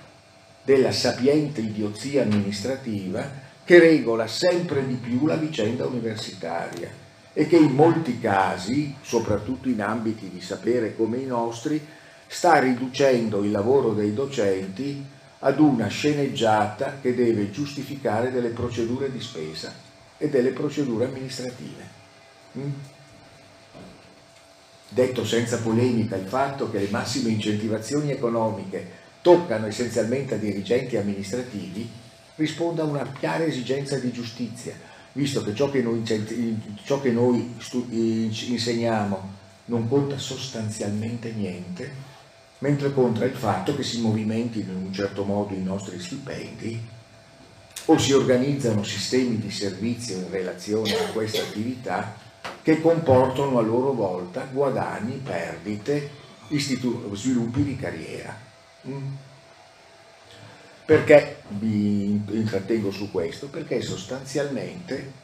della 0.65 0.93
sapiente 0.93 1.61
idiozia 1.61 2.23
amministrativa 2.23 3.43
che 3.65 3.79
regola 3.79 4.27
sempre 4.27 4.87
di 4.87 4.95
più 4.95 5.27
la 5.27 5.37
vicenda 5.37 5.85
universitaria 5.85 6.89
e 7.35 7.47
che 7.47 7.57
in 7.57 7.73
molti 7.73 8.19
casi, 8.19 8.95
soprattutto 9.03 9.69
in 9.69 9.83
ambiti 9.83 10.31
di 10.31 10.41
sapere 10.41 10.97
come 10.97 11.19
i 11.19 11.27
nostri, 11.27 11.85
sta 12.27 12.59
riducendo 12.59 13.43
il 13.43 13.51
lavoro 13.51 13.93
dei 13.93 14.15
docenti 14.15 15.05
ad 15.47 15.59
una 15.59 15.89
sceneggiata 15.89 16.99
che 17.03 17.15
deve 17.15 17.51
giustificare 17.51 18.31
delle 18.31 18.49
procedure 18.49 19.13
di 19.13 19.21
spesa 19.21 19.73
e 20.17 20.31
delle 20.31 20.51
procedure 20.51 21.05
amministrative. 21.05 21.83
Mm? 22.59 22.71
Detto 24.89 25.25
senza 25.25 25.59
polemica 25.59 26.17
il 26.17 26.27
fatto 26.27 26.71
che 26.71 26.79
le 26.79 26.89
massime 26.89 27.31
incentivazioni 27.31 28.11
economiche 28.11 29.03
toccano 29.21 29.67
essenzialmente 29.67 30.35
a 30.35 30.39
dirigenti 30.39 30.97
amministrativi, 30.97 31.91
risponde 32.37 32.81
a 32.81 32.85
una 32.85 33.13
chiara 33.19 33.45
esigenza 33.45 33.99
di 33.99 34.13
giustizia, 34.13 34.75
visto 35.13 35.43
che 35.43 35.55
ciò 35.55 35.71
che 35.71 35.83
noi, 35.83 36.03
ciò 36.85 37.01
che 37.03 37.11
noi 37.11 37.55
insegniamo 37.59 39.33
non 39.67 39.89
conta 39.89 40.17
sostanzialmente 40.17 41.33
niente, 41.33 42.14
mentre 42.59 42.93
conta 42.93 43.25
il 43.25 43.35
fatto 43.35 43.75
che 43.75 43.83
si 43.83 44.01
movimentino 44.01 44.73
in 44.73 44.85
un 44.87 44.93
certo 44.93 45.25
modo 45.25 45.55
i 45.55 45.63
nostri 45.63 45.99
stipendi 45.99 46.81
o 47.87 47.99
si 47.99 48.13
organizzano 48.13 48.83
sistemi 48.83 49.39
di 49.39 49.51
servizio 49.51 50.17
in 50.17 50.31
relazione 50.31 50.95
a 50.97 51.11
questa 51.11 51.43
attività 51.43 52.17
che 52.63 52.81
comportano 52.81 53.59
a 53.59 53.63
loro 53.63 53.93
volta 53.93 54.49
guadagni, 54.51 55.21
perdite, 55.23 56.11
sviluppi 57.13 57.63
di 57.63 57.77
carriera. 57.77 58.35
Mm. 58.89 59.15
Perché 60.87 61.43
vi 61.49 62.23
intrattengo 62.31 62.91
su 62.91 63.11
questo? 63.11 63.49
Perché 63.49 63.81
sostanzialmente 63.83 65.24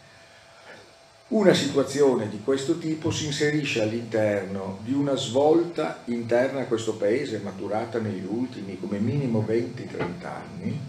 una 1.31 1.55
situazione 1.55 2.29
di 2.29 2.41
questo 2.43 2.79
tipo 2.79 3.13
si 3.13 3.27
inserisce 3.27 3.83
all'interno 3.83 4.81
di 4.83 4.93
una 4.93 5.15
svolta 5.15 6.03
interna 6.07 6.63
a 6.63 6.65
questo 6.65 6.95
paese 6.95 7.39
maturata 7.39 8.01
negli 8.01 8.27
ultimi 8.29 8.79
come 8.81 8.99
minimo 8.99 9.45
20-30 9.49 10.25
anni, 10.25 10.81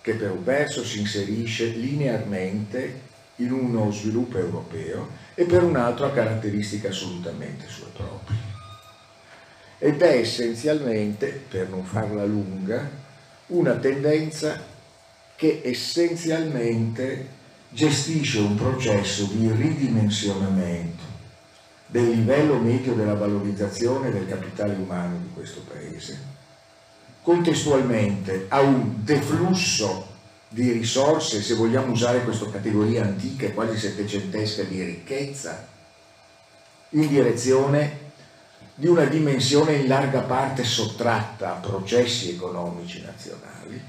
che 0.00 0.14
per 0.14 0.32
un 0.32 0.42
verso 0.42 0.82
si 0.84 0.98
inserisce 0.98 1.66
linearmente 1.66 3.06
in 3.36 3.52
uno 3.52 3.92
sviluppo 3.92 4.38
europeo 4.38 5.10
e 5.36 5.44
per 5.44 5.62
un 5.62 5.76
altro 5.76 6.06
ha 6.06 6.10
caratteristiche 6.10 6.88
assolutamente 6.88 7.68
sue 7.68 7.90
proprie. 7.94 8.36
Ed 9.78 10.02
è 10.02 10.18
essenzialmente, 10.18 11.44
per 11.48 11.68
non 11.68 11.84
farla 11.84 12.24
lunga, 12.24 12.90
una 13.48 13.76
tendenza 13.76 14.60
che 15.36 15.60
essenzialmente 15.62 17.36
gestisce 17.70 18.38
un 18.38 18.54
processo 18.54 19.24
di 19.24 19.50
ridimensionamento 19.50 21.04
del 21.86 22.10
livello 22.10 22.58
medio 22.58 22.94
della 22.94 23.14
valorizzazione 23.14 24.10
del 24.10 24.28
capitale 24.28 24.74
umano 24.74 25.18
di 25.18 25.30
questo 25.32 25.60
Paese, 25.60 26.36
contestualmente 27.22 28.46
a 28.48 28.60
un 28.60 29.04
deflusso 29.04 30.06
di 30.48 30.70
risorse, 30.72 31.42
se 31.42 31.54
vogliamo 31.54 31.92
usare 31.92 32.24
questa 32.24 32.50
categoria 32.50 33.02
antica, 33.02 33.50
quasi 33.52 33.78
settecentesca 33.78 34.62
di 34.62 34.82
ricchezza, 34.82 35.66
in 36.90 37.06
direzione 37.08 38.06
di 38.74 38.86
una 38.86 39.04
dimensione 39.04 39.72
in 39.74 39.88
larga 39.88 40.20
parte 40.20 40.64
sottratta 40.64 41.56
a 41.56 41.60
processi 41.60 42.30
economici 42.30 43.02
nazionali, 43.02 43.82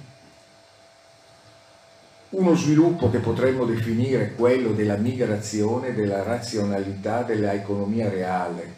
uno 2.30 2.56
sviluppo 2.56 3.10
che 3.10 3.18
potremmo 3.18 3.66
definire 3.66 4.34
quello 4.36 4.72
della 4.72 4.98
migrazione 4.98 5.96
della 5.96 6.22
razionalità 6.22 7.24
dell'economia 7.24 8.08
reale 8.10 8.78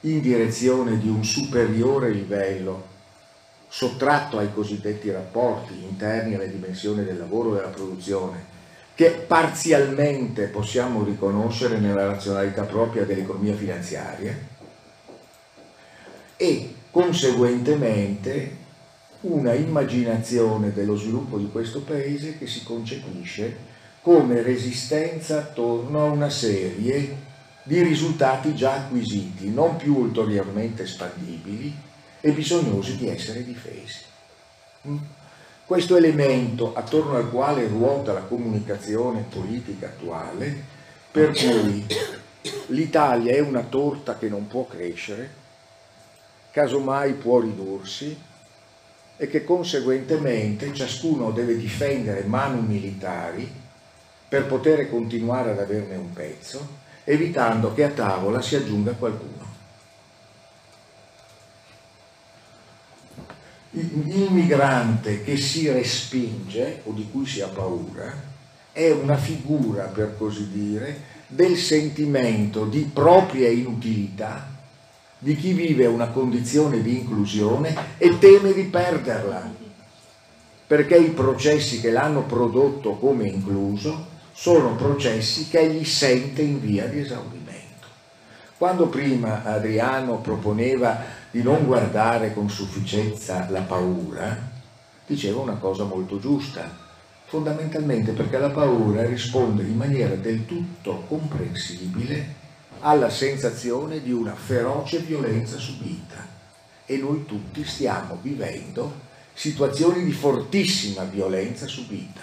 in 0.00 0.20
direzione 0.20 0.98
di 0.98 1.08
un 1.08 1.24
superiore 1.24 2.10
livello 2.10 2.88
sottratto 3.68 4.38
ai 4.38 4.52
cosiddetti 4.52 5.10
rapporti 5.10 5.80
interni 5.84 6.34
alla 6.34 6.46
dimensione 6.46 7.04
del 7.04 7.18
lavoro 7.18 7.52
e 7.52 7.56
della 7.58 7.68
produzione, 7.68 8.44
che 8.96 9.10
parzialmente 9.10 10.46
possiamo 10.46 11.04
riconoscere 11.04 11.78
nella 11.78 12.06
razionalità 12.06 12.64
propria 12.64 13.04
dell'economia 13.04 13.54
finanziaria, 13.54 14.36
e 16.36 16.74
conseguentemente 16.90 18.56
una 19.22 19.52
immaginazione 19.52 20.72
dello 20.72 20.96
sviluppo 20.96 21.36
di 21.36 21.50
questo 21.50 21.82
paese 21.82 22.38
che 22.38 22.46
si 22.46 22.62
concepisce 22.62 23.68
come 24.00 24.40
resistenza 24.40 25.38
attorno 25.38 26.00
a 26.00 26.10
una 26.10 26.30
serie 26.30 27.28
di 27.62 27.82
risultati 27.82 28.54
già 28.54 28.74
acquisiti, 28.74 29.50
non 29.50 29.76
più 29.76 29.96
ulteriormente 29.98 30.84
espandibili 30.84 31.76
e 32.20 32.32
bisognosi 32.32 32.96
di 32.96 33.08
essere 33.08 33.44
difesi. 33.44 34.04
Mm? 34.88 34.96
Questo 35.66 35.96
elemento 35.96 36.74
attorno 36.74 37.16
al 37.16 37.30
quale 37.30 37.68
ruota 37.68 38.14
la 38.14 38.22
comunicazione 38.22 39.24
politica 39.28 39.86
attuale, 39.86 40.64
per 41.10 41.32
cui 41.32 41.86
l'Italia 42.68 43.34
è 43.34 43.40
una 43.40 43.62
torta 43.62 44.16
che 44.16 44.28
non 44.30 44.46
può 44.46 44.66
crescere, 44.66 45.38
casomai 46.50 47.12
può 47.12 47.38
ridursi 47.40 48.28
e 49.22 49.28
che 49.28 49.44
conseguentemente 49.44 50.72
ciascuno 50.72 51.30
deve 51.30 51.54
difendere 51.54 52.22
manu 52.22 52.62
militari 52.62 53.46
per 54.26 54.46
poter 54.46 54.88
continuare 54.88 55.50
ad 55.50 55.58
averne 55.58 55.94
un 55.96 56.10
pezzo, 56.14 56.66
evitando 57.04 57.74
che 57.74 57.84
a 57.84 57.90
tavola 57.90 58.40
si 58.40 58.56
aggiunga 58.56 58.92
qualcuno. 58.92 59.44
Il 63.72 64.28
migrante 64.30 65.22
che 65.22 65.36
si 65.36 65.70
respinge 65.70 66.80
o 66.84 66.92
di 66.92 67.06
cui 67.12 67.26
si 67.26 67.42
ha 67.42 67.48
paura 67.48 68.10
è 68.72 68.90
una 68.90 69.18
figura, 69.18 69.84
per 69.84 70.16
così 70.16 70.48
dire, 70.50 70.98
del 71.26 71.58
sentimento 71.58 72.64
di 72.64 72.90
propria 72.90 73.50
inutilità 73.50 74.59
di 75.22 75.36
chi 75.36 75.52
vive 75.52 75.84
una 75.84 76.08
condizione 76.08 76.80
di 76.80 76.98
inclusione 76.98 77.76
e 77.98 78.18
teme 78.18 78.54
di 78.54 78.64
perderla, 78.64 79.52
perché 80.66 80.96
i 80.96 81.10
processi 81.10 81.80
che 81.80 81.90
l'hanno 81.90 82.22
prodotto 82.22 82.94
come 82.94 83.28
incluso 83.28 84.06
sono 84.32 84.74
processi 84.76 85.48
che 85.48 85.58
egli 85.58 85.84
sente 85.84 86.40
in 86.40 86.58
via 86.58 86.86
di 86.86 87.00
esaurimento. 87.00 87.86
Quando 88.56 88.86
prima 88.86 89.44
Adriano 89.44 90.20
proponeva 90.20 90.98
di 91.30 91.42
non 91.42 91.66
guardare 91.66 92.32
con 92.32 92.48
sufficienza 92.48 93.46
la 93.50 93.60
paura, 93.60 94.48
diceva 95.06 95.40
una 95.40 95.56
cosa 95.56 95.84
molto 95.84 96.18
giusta, 96.18 96.88
fondamentalmente 97.26 98.12
perché 98.12 98.38
la 98.38 98.50
paura 98.50 99.04
risponde 99.04 99.64
in 99.64 99.76
maniera 99.76 100.14
del 100.14 100.46
tutto 100.46 101.04
comprensibile 101.06 102.39
alla 102.80 103.10
sensazione 103.10 104.02
di 104.02 104.12
una 104.12 104.34
feroce 104.34 104.98
violenza 104.98 105.58
subita 105.58 106.26
e 106.86 106.96
noi 106.96 107.24
tutti 107.26 107.64
stiamo 107.64 108.18
vivendo 108.20 109.08
situazioni 109.32 110.04
di 110.04 110.12
fortissima 110.12 111.04
violenza 111.04 111.66
subita. 111.66 112.20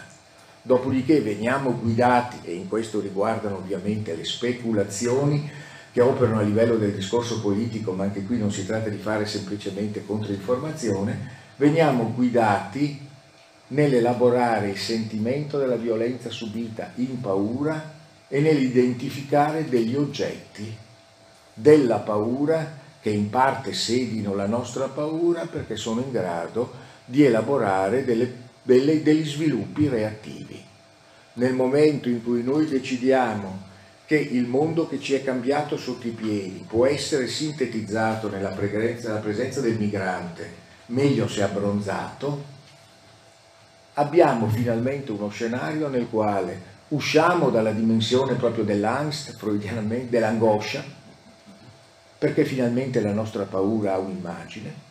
Dopodiché 0.62 1.22
veniamo 1.22 1.80
guidati, 1.80 2.39
e 2.43 2.54
in 2.54 2.67
questo 2.67 3.00
riguardano 3.00 3.58
ovviamente 3.58 4.15
le 4.15 4.26
speculazioni 4.26 5.50
che 5.93 6.02
operano 6.02 6.39
a 6.39 6.43
livello 6.43 6.76
del 6.76 6.93
discorso 6.93 7.39
politico, 7.39 7.93
ma 7.93 8.04
anche 8.04 8.24
qui 8.24 8.38
non 8.38 8.52
si 8.52 8.65
tratta 8.65 8.89
di 8.89 8.98
fare 8.98 9.26
semplicemente 9.26 10.06
controinformazione, 10.06 11.32
veniamo 11.56 12.12
guidati 12.13 13.00
nell'elaborare 13.70 14.70
il 14.70 14.78
sentimento 14.78 15.58
della 15.58 15.78
violenza 15.78 16.30
subita 16.30 16.91
in 16.96 17.20
paura 17.22 17.96
e 18.27 18.39
nell'identificare 18.39 19.67
degli 19.69 19.95
oggetti 19.95 20.75
della 21.53 21.99
paura 21.99 22.85
che 23.01 23.09
in 23.09 23.29
parte 23.29 23.73
sedino 23.73 24.35
la 24.35 24.47
nostra 24.47 24.87
paura 24.87 25.45
perché 25.45 25.75
sono 25.75 26.01
in 26.01 26.11
grado 26.11 26.73
di 27.05 27.23
elaborare 27.23 28.03
delle, 28.03 28.33
delle, 28.61 29.01
degli 29.01 29.25
sviluppi 29.25 29.87
reattivi. 29.87 30.61
Nel 31.33 31.53
momento 31.53 32.09
in 32.09 32.23
cui 32.23 32.43
noi 32.43 32.67
decidiamo 32.67 33.65
che 34.05 34.17
il 34.17 34.45
mondo 34.45 34.87
che 34.87 34.99
ci 34.99 35.13
è 35.13 35.23
cambiato 35.23 35.77
sotto 35.77 36.07
i 36.07 36.11
piedi 36.11 36.65
può 36.67 36.85
essere 36.85 37.27
sintetizzato 37.27 38.29
nella 38.29 38.49
presenza, 38.49 39.09
nella 39.09 39.19
presenza 39.19 39.61
del 39.61 39.77
migrante, 39.77 40.49
meglio 40.87 41.27
se 41.27 41.43
abbronzato, 41.43 42.43
abbiamo 43.93 44.47
finalmente 44.47 45.11
uno 45.11 45.29
scenario 45.29 45.87
nel 45.87 46.07
quale 46.09 46.75
usciamo 46.89 47.50
dalla 47.50 47.71
dimensione 47.71 48.36
proprio 48.36 48.63
dell'angst, 48.63 49.36
freudianamente, 49.38 50.10
dell'angoscia, 50.10 50.84
perché 52.17 52.45
finalmente 52.45 53.02
la 53.02 53.13
nostra 53.13 53.43
paura 53.43 53.93
ha 53.93 53.97
un'immagine, 53.97 54.86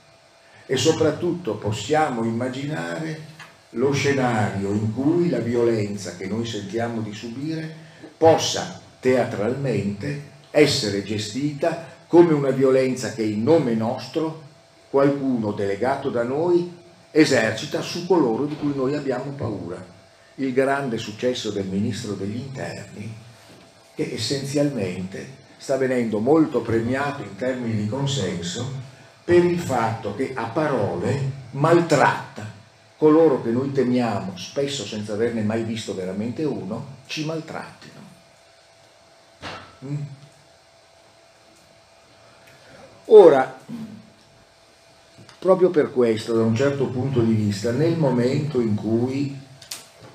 e 0.66 0.76
soprattutto 0.76 1.56
possiamo 1.56 2.24
immaginare 2.24 3.34
lo 3.70 3.92
scenario 3.92 4.70
in 4.70 4.94
cui 4.94 5.28
la 5.28 5.38
violenza 5.38 6.16
che 6.16 6.26
noi 6.26 6.44
sentiamo 6.44 7.00
di 7.00 7.12
subire 7.12 7.84
possa 8.16 8.80
teatralmente 9.00 10.34
essere 10.50 11.02
gestita 11.02 11.94
come 12.06 12.32
una 12.32 12.50
violenza 12.50 13.12
che 13.12 13.22
in 13.22 13.42
nome 13.42 13.74
nostro 13.74 14.42
qualcuno 14.90 15.52
delegato 15.52 16.10
da 16.10 16.22
noi 16.22 16.72
esercita 17.10 17.80
su 17.80 18.06
coloro 18.06 18.44
di 18.44 18.56
cui 18.56 18.74
noi 18.74 18.94
abbiamo 18.94 19.32
paura. 19.32 19.94
Il 20.36 20.52
grande 20.52 20.98
successo 20.98 21.50
del 21.50 21.66
ministro 21.66 22.12
degli 22.12 22.36
interni 22.36 23.14
che 23.94 24.12
essenzialmente 24.14 25.44
sta 25.56 25.76
venendo 25.76 26.18
molto 26.18 26.60
premiato 26.60 27.22
in 27.22 27.36
termini 27.36 27.82
di 27.82 27.88
consenso 27.88 28.70
per 29.24 29.44
il 29.44 29.58
fatto 29.58 30.14
che 30.14 30.32
a 30.34 30.44
parole 30.44 31.44
maltratta 31.52 32.56
coloro 32.96 33.42
che 33.42 33.50
noi 33.50 33.72
temiamo, 33.72 34.36
spesso 34.36 34.84
senza 34.84 35.12
averne 35.12 35.42
mai 35.42 35.62
visto 35.62 35.94
veramente 35.94 36.44
uno, 36.44 36.96
ci 37.06 37.24
maltrattino. 37.24 38.00
Mm? 39.84 39.96
Ora, 43.06 43.58
proprio 45.38 45.70
per 45.70 45.92
questo, 45.92 46.34
da 46.34 46.42
un 46.42 46.56
certo 46.56 46.86
punto 46.86 47.20
di 47.20 47.34
vista, 47.34 47.70
nel 47.70 47.96
momento 47.96 48.60
in 48.60 48.74
cui 48.74 49.38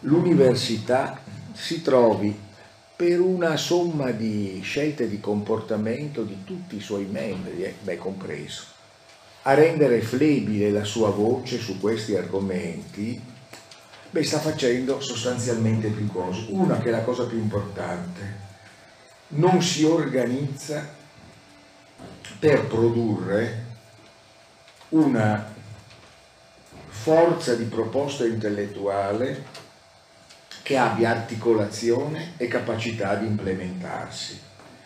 l'università 0.02 1.20
si 1.54 1.82
trovi 1.82 2.38
per 2.96 3.20
una 3.20 3.58
somma 3.58 4.12
di 4.12 4.60
scelte 4.64 5.10
di 5.10 5.20
comportamento 5.20 6.24
di 6.24 6.44
tutti 6.44 6.76
i 6.76 6.82
suoi 6.82 7.06
membri, 7.06 7.64
eh, 7.64 7.76
beh 7.82 7.98
compreso, 7.98 8.64
a 9.44 9.54
rendere 9.54 10.02
flebile 10.02 10.70
la 10.70 10.84
sua 10.84 11.10
voce 11.10 11.58
su 11.58 11.80
questi 11.80 12.16
argomenti, 12.16 13.20
beh 14.10 14.24
sta 14.24 14.40
facendo 14.40 15.02
sostanzialmente 15.02 15.90
più 15.90 16.08
cose. 16.12 16.46
Una 16.50 16.78
che 16.78 16.90
è 16.90 16.92
la 16.92 17.02
cosa 17.02 17.26
più 17.26 17.40
importante, 17.40 18.50
non 19.30 19.62
si 19.64 19.84
organizza 19.84 21.00
per 22.38 22.68
produrre 22.68 23.66
una 24.90 25.54
forza 26.88 27.56
di 27.56 27.64
proposta 27.64 28.26
intellettuale 28.26 29.61
che 30.71 30.77
abbia 30.77 31.10
articolazione 31.10 32.36
e 32.38 32.47
capacità 32.47 33.15
di 33.15 33.25
implementarsi. 33.25 34.39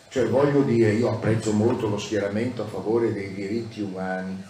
Cioè 0.08 0.26
voglio 0.26 0.62
dire, 0.62 0.90
io 0.94 1.10
apprezzo 1.10 1.52
molto 1.52 1.86
lo 1.86 1.96
schieramento 1.96 2.62
a 2.62 2.66
favore 2.66 3.12
dei 3.12 3.32
diritti 3.32 3.82
umani, 3.82 4.42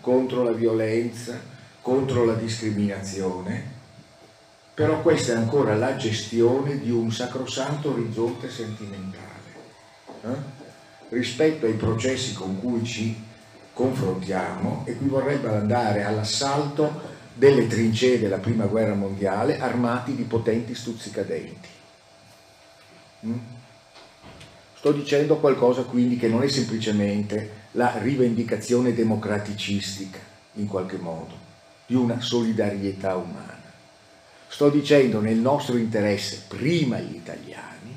contro 0.00 0.44
la 0.44 0.52
violenza, 0.52 1.40
contro 1.80 2.24
la 2.24 2.34
discriminazione, 2.34 3.72
però 4.72 5.02
questa 5.02 5.32
è 5.32 5.36
ancora 5.36 5.74
la 5.74 5.96
gestione 5.96 6.78
di 6.78 6.92
un 6.92 7.10
sacrosanto 7.10 7.90
orizzonte 7.90 8.48
sentimentale. 8.48 9.32
Eh? 10.22 10.62
rispetto 11.08 11.66
ai 11.66 11.74
processi 11.74 12.34
con 12.34 12.60
cui 12.60 12.84
ci 12.84 13.20
confrontiamo 13.72 14.84
e 14.86 14.96
qui 14.96 15.08
vorrebbe 15.08 15.48
andare 15.48 16.04
all'assalto 16.04 17.13
delle 17.34 17.66
trincee 17.66 18.20
della 18.20 18.38
prima 18.38 18.66
guerra 18.66 18.94
mondiale 18.94 19.58
armati 19.58 20.14
di 20.14 20.22
potenti 20.22 20.74
stuzzicadenti. 20.74 21.68
Mm? 23.26 23.38
Sto 24.76 24.92
dicendo 24.92 25.38
qualcosa 25.38 25.82
quindi 25.82 26.16
che 26.16 26.28
non 26.28 26.42
è 26.42 26.48
semplicemente 26.48 27.62
la 27.72 27.98
rivendicazione 27.98 28.94
democraticistica, 28.94 30.18
in 30.54 30.68
qualche 30.68 30.98
modo, 30.98 31.34
di 31.86 31.94
una 31.94 32.20
solidarietà 32.20 33.16
umana. 33.16 33.62
Sto 34.46 34.68
dicendo 34.68 35.20
nel 35.20 35.38
nostro 35.38 35.76
interesse, 35.76 36.44
prima 36.46 36.98
gli 36.98 37.16
italiani, 37.16 37.96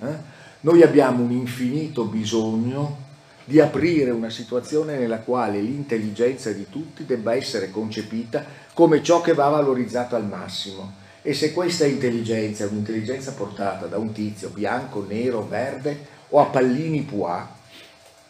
eh, 0.00 0.16
noi 0.60 0.82
abbiamo 0.82 1.22
un 1.22 1.30
infinito 1.30 2.04
bisogno 2.04 3.10
di 3.44 3.60
aprire 3.60 4.10
una 4.10 4.30
situazione 4.30 4.96
nella 4.96 5.18
quale 5.18 5.60
l'intelligenza 5.60 6.52
di 6.52 6.66
tutti 6.70 7.04
debba 7.04 7.34
essere 7.34 7.70
concepita 7.70 8.44
come 8.74 9.02
ciò 9.02 9.20
che 9.20 9.34
va 9.34 9.48
valorizzato 9.48 10.16
al 10.16 10.26
massimo. 10.26 11.00
E 11.22 11.34
se 11.34 11.52
questa 11.52 11.86
intelligenza 11.86 12.64
è 12.64 12.68
un'intelligenza 12.68 13.32
portata 13.32 13.86
da 13.86 13.96
un 13.96 14.12
tizio 14.12 14.48
bianco, 14.48 15.04
nero, 15.06 15.46
verde 15.46 16.06
o 16.30 16.40
a 16.40 16.46
pallini 16.46 17.02
pois, 17.02 17.44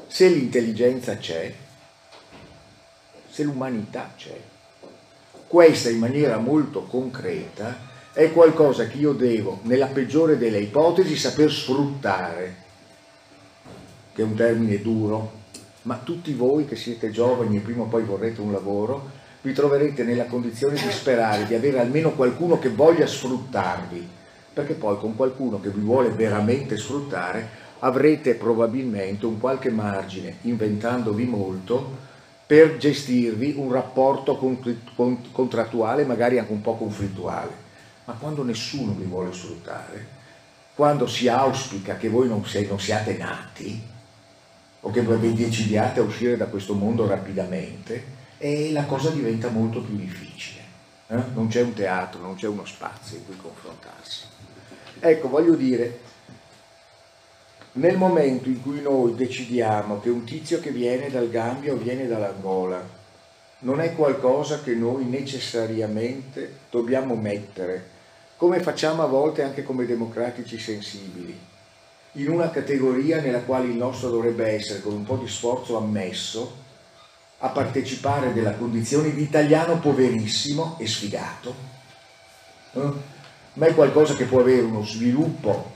se 0.06 0.28
l'intelligenza 0.28 1.16
c'è, 1.16 1.54
se 3.30 3.42
l'umanità 3.44 4.12
c'è, 4.16 4.38
questa 5.46 5.88
in 5.88 5.98
maniera 5.98 6.36
molto 6.36 6.82
concreta 6.82 7.90
è 8.12 8.30
qualcosa 8.30 8.86
che 8.86 8.98
io 8.98 9.12
devo, 9.12 9.60
nella 9.62 9.86
peggiore 9.86 10.36
delle 10.36 10.58
ipotesi, 10.58 11.16
saper 11.16 11.50
sfruttare, 11.50 12.56
che 14.12 14.20
è 14.20 14.24
un 14.24 14.34
termine 14.34 14.82
duro, 14.82 15.40
ma 15.82 15.96
tutti 15.96 16.34
voi 16.34 16.66
che 16.66 16.76
siete 16.76 17.10
giovani 17.10 17.56
e 17.56 17.60
prima 17.60 17.84
o 17.84 17.86
poi 17.86 18.02
vorrete 18.02 18.42
un 18.42 18.52
lavoro, 18.52 19.20
vi 19.42 19.52
troverete 19.52 20.04
nella 20.04 20.26
condizione 20.26 20.74
di 20.74 20.90
sperare 20.90 21.46
di 21.46 21.54
avere 21.54 21.80
almeno 21.80 22.12
qualcuno 22.12 22.58
che 22.58 22.68
voglia 22.68 23.06
sfruttarvi, 23.06 24.08
perché 24.52 24.74
poi 24.74 24.98
con 24.98 25.16
qualcuno 25.16 25.60
che 25.60 25.70
vi 25.70 25.80
vuole 25.80 26.10
veramente 26.10 26.76
sfruttare 26.76 27.60
avrete 27.80 28.34
probabilmente 28.34 29.26
un 29.26 29.40
qualche 29.40 29.70
margine, 29.70 30.36
inventandovi 30.42 31.24
molto, 31.24 32.10
per 32.46 32.76
gestirvi 32.76 33.54
un 33.56 33.72
rapporto 33.72 34.36
contrattuale, 35.32 36.04
magari 36.04 36.38
anche 36.38 36.52
un 36.52 36.60
po' 36.60 36.76
conflittuale. 36.76 37.50
Ma 38.04 38.14
quando 38.14 38.44
nessuno 38.44 38.92
vi 38.92 39.04
vuole 39.04 39.32
sfruttare, 39.32 40.06
quando 40.74 41.06
si 41.06 41.26
auspica 41.28 41.96
che 41.96 42.08
voi 42.08 42.28
non, 42.28 42.44
non 42.68 42.80
siate 42.80 43.16
nati 43.16 43.82
o 44.80 44.90
che 44.90 45.00
vi 45.00 45.34
decidiate 45.34 46.00
a 46.00 46.02
uscire 46.02 46.36
da 46.36 46.46
questo 46.46 46.74
mondo 46.74 47.06
rapidamente, 47.06 48.20
e 48.44 48.72
la 48.72 48.86
cosa 48.86 49.10
diventa 49.10 49.50
molto 49.50 49.80
più 49.80 49.94
difficile. 49.94 50.62
Eh? 51.06 51.22
Non 51.32 51.46
c'è 51.46 51.62
un 51.62 51.74
teatro, 51.74 52.20
non 52.20 52.34
c'è 52.34 52.48
uno 52.48 52.64
spazio 52.64 53.18
in 53.18 53.24
cui 53.24 53.36
confrontarsi. 53.36 54.24
Ecco, 54.98 55.28
voglio 55.28 55.54
dire, 55.54 56.00
nel 57.74 57.96
momento 57.96 58.48
in 58.48 58.60
cui 58.60 58.82
noi 58.82 59.14
decidiamo 59.14 60.00
che 60.00 60.10
un 60.10 60.24
tizio 60.24 60.58
che 60.58 60.70
viene 60.70 61.08
dal 61.08 61.30
Gambia 61.30 61.72
o 61.72 61.76
viene 61.76 62.08
dall'Angola 62.08 62.84
non 63.60 63.80
è 63.80 63.94
qualcosa 63.94 64.60
che 64.60 64.74
noi 64.74 65.04
necessariamente 65.04 66.58
dobbiamo 66.68 67.14
mettere 67.14 67.90
come 68.36 68.58
facciamo 68.58 69.02
a 69.02 69.06
volte 69.06 69.44
anche 69.44 69.62
come 69.62 69.86
democratici 69.86 70.58
sensibili, 70.58 71.38
in 72.14 72.28
una 72.28 72.50
categoria 72.50 73.20
nella 73.20 73.42
quale 73.42 73.68
il 73.68 73.76
nostro 73.76 74.10
dovrebbe 74.10 74.48
essere, 74.48 74.80
con 74.80 74.94
un 74.94 75.04
po' 75.04 75.14
di 75.14 75.28
sforzo 75.28 75.76
ammesso, 75.76 76.61
a 77.44 77.48
partecipare 77.48 78.32
della 78.32 78.54
condizione 78.54 79.12
di 79.12 79.22
italiano 79.22 79.78
poverissimo 79.78 80.76
e 80.78 80.86
sfigato, 80.86 81.54
eh? 82.74 82.92
ma 83.54 83.66
è 83.66 83.74
qualcosa 83.74 84.14
che 84.14 84.26
può 84.26 84.40
avere 84.40 84.62
uno 84.62 84.84
sviluppo 84.84 85.72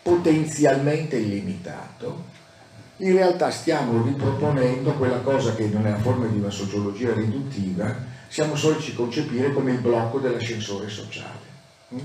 potenzialmente 0.00 1.16
illimitato, 1.16 2.30
in 2.96 3.12
realtà 3.12 3.50
stiamo 3.50 4.02
riproponendo 4.02 4.94
quella 4.94 5.18
cosa 5.18 5.54
che 5.54 5.66
non 5.66 5.86
è 5.86 5.90
la 5.90 5.98
forma 5.98 6.26
di 6.26 6.38
una 6.38 6.50
sociologia 6.50 7.12
riduttiva, 7.12 7.94
siamo 8.28 8.56
soliti 8.56 8.94
concepire 8.94 9.52
come 9.52 9.72
il 9.72 9.80
blocco 9.80 10.18
dell'ascensore 10.18 10.88
sociale. 10.88 11.50
Mm? 11.94 11.98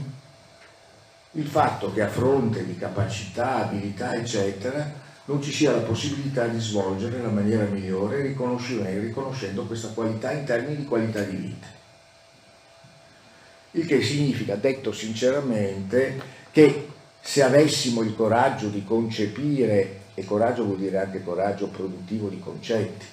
Il 1.32 1.48
fatto 1.48 1.94
che 1.94 2.02
a 2.02 2.10
fronte 2.10 2.66
di 2.66 2.76
capacità, 2.78 3.68
abilità, 3.68 4.16
eccetera, 4.16 5.06
non 5.28 5.42
ci 5.42 5.52
sia 5.52 5.72
la 5.72 5.82
possibilità 5.82 6.48
di 6.48 6.60
svolgere 6.60 7.18
nella 7.18 7.30
maniera 7.30 7.66
migliore 7.66 8.22
riconoscendo 8.22 9.66
questa 9.66 9.90
qualità 9.90 10.32
in 10.32 10.46
termini 10.46 10.78
di 10.78 10.86
qualità 10.86 11.22
di 11.22 11.36
vita. 11.36 11.68
Il 13.72 13.86
che 13.86 14.02
significa, 14.02 14.56
detto 14.56 14.94
sinceramente, 14.94 16.20
che 16.50 16.88
se 17.20 17.44
avessimo 17.44 18.04
il 18.04 18.16
coraggio 18.16 18.70
di 18.70 18.86
concepire, 18.86 20.00
e 20.14 20.24
coraggio 20.24 20.64
vuol 20.64 20.78
dire 20.78 20.98
anche 20.98 21.22
coraggio 21.22 21.68
produttivo 21.68 22.30
di 22.30 22.40
concetti, 22.40 23.06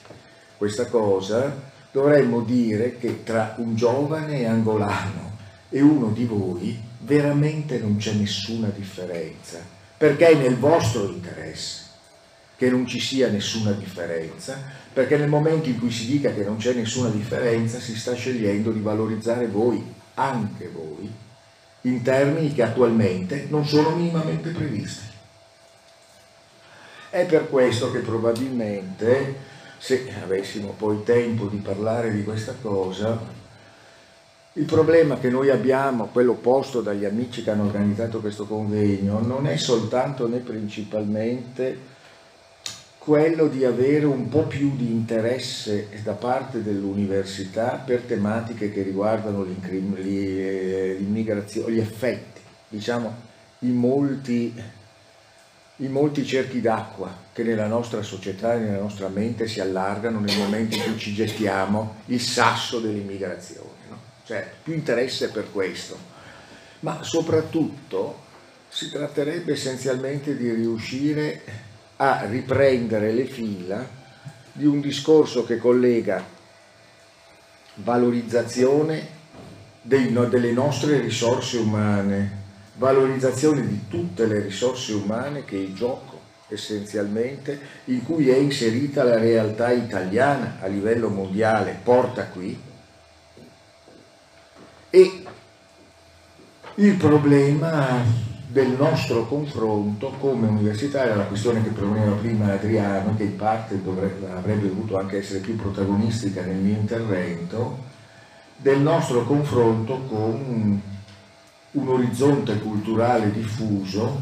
questa 0.56 0.86
cosa, 0.86 1.72
dovremmo 1.90 2.42
dire 2.42 2.96
che 2.96 3.24
tra 3.24 3.56
un 3.58 3.74
giovane 3.74 4.46
angolano 4.46 5.36
e 5.68 5.80
uno 5.80 6.10
di 6.10 6.24
voi 6.26 6.80
veramente 7.00 7.78
non 7.78 7.96
c'è 7.96 8.12
nessuna 8.12 8.68
differenza, 8.68 9.58
perché 9.98 10.28
è 10.28 10.34
nel 10.36 10.56
vostro 10.56 11.08
interesse 11.08 11.83
che 12.64 12.70
non 12.70 12.86
ci 12.86 12.98
sia 12.98 13.28
nessuna 13.28 13.72
differenza, 13.72 14.58
perché 14.90 15.18
nel 15.18 15.28
momento 15.28 15.68
in 15.68 15.78
cui 15.78 15.90
si 15.90 16.06
dica 16.06 16.32
che 16.32 16.44
non 16.44 16.56
c'è 16.56 16.72
nessuna 16.72 17.10
differenza 17.10 17.78
si 17.78 17.94
sta 17.94 18.14
scegliendo 18.14 18.70
di 18.70 18.80
valorizzare 18.80 19.48
voi, 19.48 19.84
anche 20.14 20.70
voi, 20.72 21.12
in 21.82 22.00
termini 22.00 22.54
che 22.54 22.62
attualmente 22.62 23.48
non 23.50 23.66
sono 23.66 23.94
minimamente 23.94 24.48
previsti. 24.48 25.12
È 27.10 27.26
per 27.26 27.50
questo 27.50 27.92
che 27.92 27.98
probabilmente 27.98 29.52
se 29.76 30.10
avessimo 30.22 30.74
poi 30.74 31.02
tempo 31.02 31.48
di 31.48 31.58
parlare 31.58 32.12
di 32.12 32.24
questa 32.24 32.54
cosa, 32.62 33.20
il 34.54 34.64
problema 34.64 35.18
che 35.18 35.28
noi 35.28 35.50
abbiamo, 35.50 36.06
quello 36.06 36.32
posto 36.32 36.80
dagli 36.80 37.04
amici 37.04 37.42
che 37.42 37.50
hanno 37.50 37.64
organizzato 37.64 38.20
questo 38.20 38.46
convegno, 38.46 39.20
non 39.20 39.46
è 39.46 39.58
soltanto 39.58 40.26
né 40.26 40.38
principalmente 40.38 41.92
quello 43.04 43.48
di 43.48 43.66
avere 43.66 44.06
un 44.06 44.30
po' 44.30 44.44
più 44.44 44.74
di 44.76 44.90
interesse 44.90 45.90
da 46.02 46.14
parte 46.14 46.62
dell'università 46.62 47.82
per 47.84 48.00
tematiche 48.00 48.72
che 48.72 48.80
riguardano 48.80 49.44
eh, 49.44 50.96
l'immigrazione, 50.98 51.74
gli 51.74 51.80
effetti, 51.80 52.40
diciamo, 52.66 53.14
in 53.58 53.74
molti, 53.74 54.54
in 55.76 55.92
molti 55.92 56.24
cerchi 56.24 56.62
d'acqua 56.62 57.14
che 57.34 57.42
nella 57.42 57.66
nostra 57.66 58.00
società 58.00 58.54
e 58.54 58.60
nella 58.60 58.80
nostra 58.80 59.08
mente 59.08 59.48
si 59.48 59.60
allargano 59.60 60.18
nel 60.18 60.38
momento 60.38 60.74
in 60.76 60.82
cui 60.84 60.96
ci 60.96 61.12
gettiamo 61.12 61.96
il 62.06 62.22
sasso 62.22 62.80
dell'immigrazione. 62.80 63.68
No? 63.90 63.98
Cioè, 64.24 64.50
più 64.62 64.72
interesse 64.72 65.28
per 65.28 65.52
questo. 65.52 65.98
Ma 66.80 67.02
soprattutto 67.02 68.22
si 68.66 68.90
tratterebbe 68.90 69.52
essenzialmente 69.52 70.34
di 70.38 70.50
riuscire 70.50 71.42
a 71.96 72.24
riprendere 72.26 73.12
le 73.12 73.24
fila 73.24 73.86
di 74.52 74.66
un 74.66 74.80
discorso 74.80 75.44
che 75.44 75.58
collega 75.58 76.24
valorizzazione 77.76 79.22
dei, 79.82 80.10
no, 80.10 80.24
delle 80.26 80.52
nostre 80.52 81.00
risorse 81.00 81.58
umane, 81.58 82.42
valorizzazione 82.76 83.66
di 83.66 83.88
tutte 83.88 84.26
le 84.26 84.40
risorse 84.40 84.92
umane 84.92 85.44
che 85.44 85.56
il 85.56 85.74
gioco 85.74 86.14
essenzialmente 86.48 87.58
in 87.86 88.04
cui 88.04 88.28
è 88.28 88.36
inserita 88.36 89.02
la 89.02 89.18
realtà 89.18 89.72
italiana 89.72 90.58
a 90.60 90.66
livello 90.66 91.08
mondiale. 91.08 91.78
Porta 91.82 92.26
qui. 92.26 92.58
E 94.90 95.22
il 96.76 96.94
problema 96.96 98.02
del 98.54 98.68
nostro 98.68 99.26
confronto 99.26 100.10
come 100.20 100.46
universitaria, 100.46 101.16
la 101.16 101.24
questione 101.24 101.60
che 101.60 101.70
proponeva 101.70 102.12
prima 102.12 102.52
Adriano, 102.52 103.16
che 103.16 103.24
in 103.24 103.34
parte 103.34 103.82
dovrebbe, 103.82 104.30
avrebbe 104.30 104.68
dovuto 104.68 104.96
anche 104.96 105.18
essere 105.18 105.40
più 105.40 105.56
protagonistica 105.56 106.40
nel 106.42 106.58
mio 106.58 106.76
intervento, 106.76 107.78
del 108.56 108.78
nostro 108.78 109.24
confronto 109.24 110.02
con 110.02 110.80
un 111.72 111.88
orizzonte 111.88 112.60
culturale 112.60 113.32
diffuso 113.32 114.20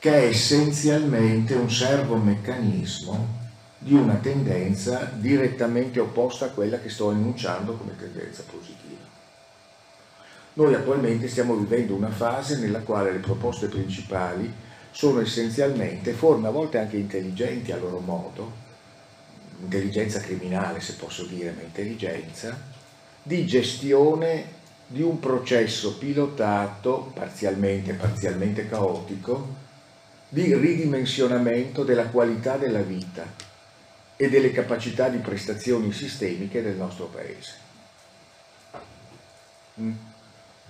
che 0.00 0.12
è 0.12 0.26
essenzialmente 0.26 1.54
un 1.54 1.70
servomeccanismo 1.70 3.44
di 3.78 3.94
una 3.94 4.14
tendenza 4.14 5.08
direttamente 5.14 6.00
opposta 6.00 6.46
a 6.46 6.50
quella 6.50 6.80
che 6.80 6.88
sto 6.88 7.12
enunciando 7.12 7.74
come 7.74 7.94
tendenza 7.96 8.42
positiva. 8.50 8.75
Noi 10.56 10.72
attualmente 10.72 11.28
stiamo 11.28 11.54
vivendo 11.54 11.94
una 11.94 12.10
fase 12.10 12.56
nella 12.56 12.80
quale 12.80 13.12
le 13.12 13.18
proposte 13.18 13.66
principali 13.66 14.50
sono 14.90 15.20
essenzialmente 15.20 16.14
forme 16.14 16.48
a 16.48 16.50
volte 16.50 16.78
anche 16.78 16.96
intelligenti 16.96 17.72
a 17.72 17.76
loro 17.76 17.98
modo, 17.98 18.52
intelligenza 19.60 20.18
criminale 20.20 20.80
se 20.80 20.94
posso 20.94 21.26
dire, 21.26 21.50
ma 21.50 21.60
intelligenza, 21.60 22.58
di 23.22 23.44
gestione 23.44 24.54
di 24.86 25.02
un 25.02 25.20
processo 25.20 25.98
pilotato, 25.98 27.10
parzialmente, 27.12 27.92
parzialmente 27.92 28.66
caotico, 28.66 29.56
di 30.30 30.54
ridimensionamento 30.54 31.84
della 31.84 32.06
qualità 32.06 32.56
della 32.56 32.80
vita 32.80 33.26
e 34.16 34.30
delle 34.30 34.52
capacità 34.52 35.10
di 35.10 35.18
prestazioni 35.18 35.92
sistemiche 35.92 36.62
del 36.62 36.76
nostro 36.76 37.08
Paese. 37.08 37.52
Mm 39.78 40.14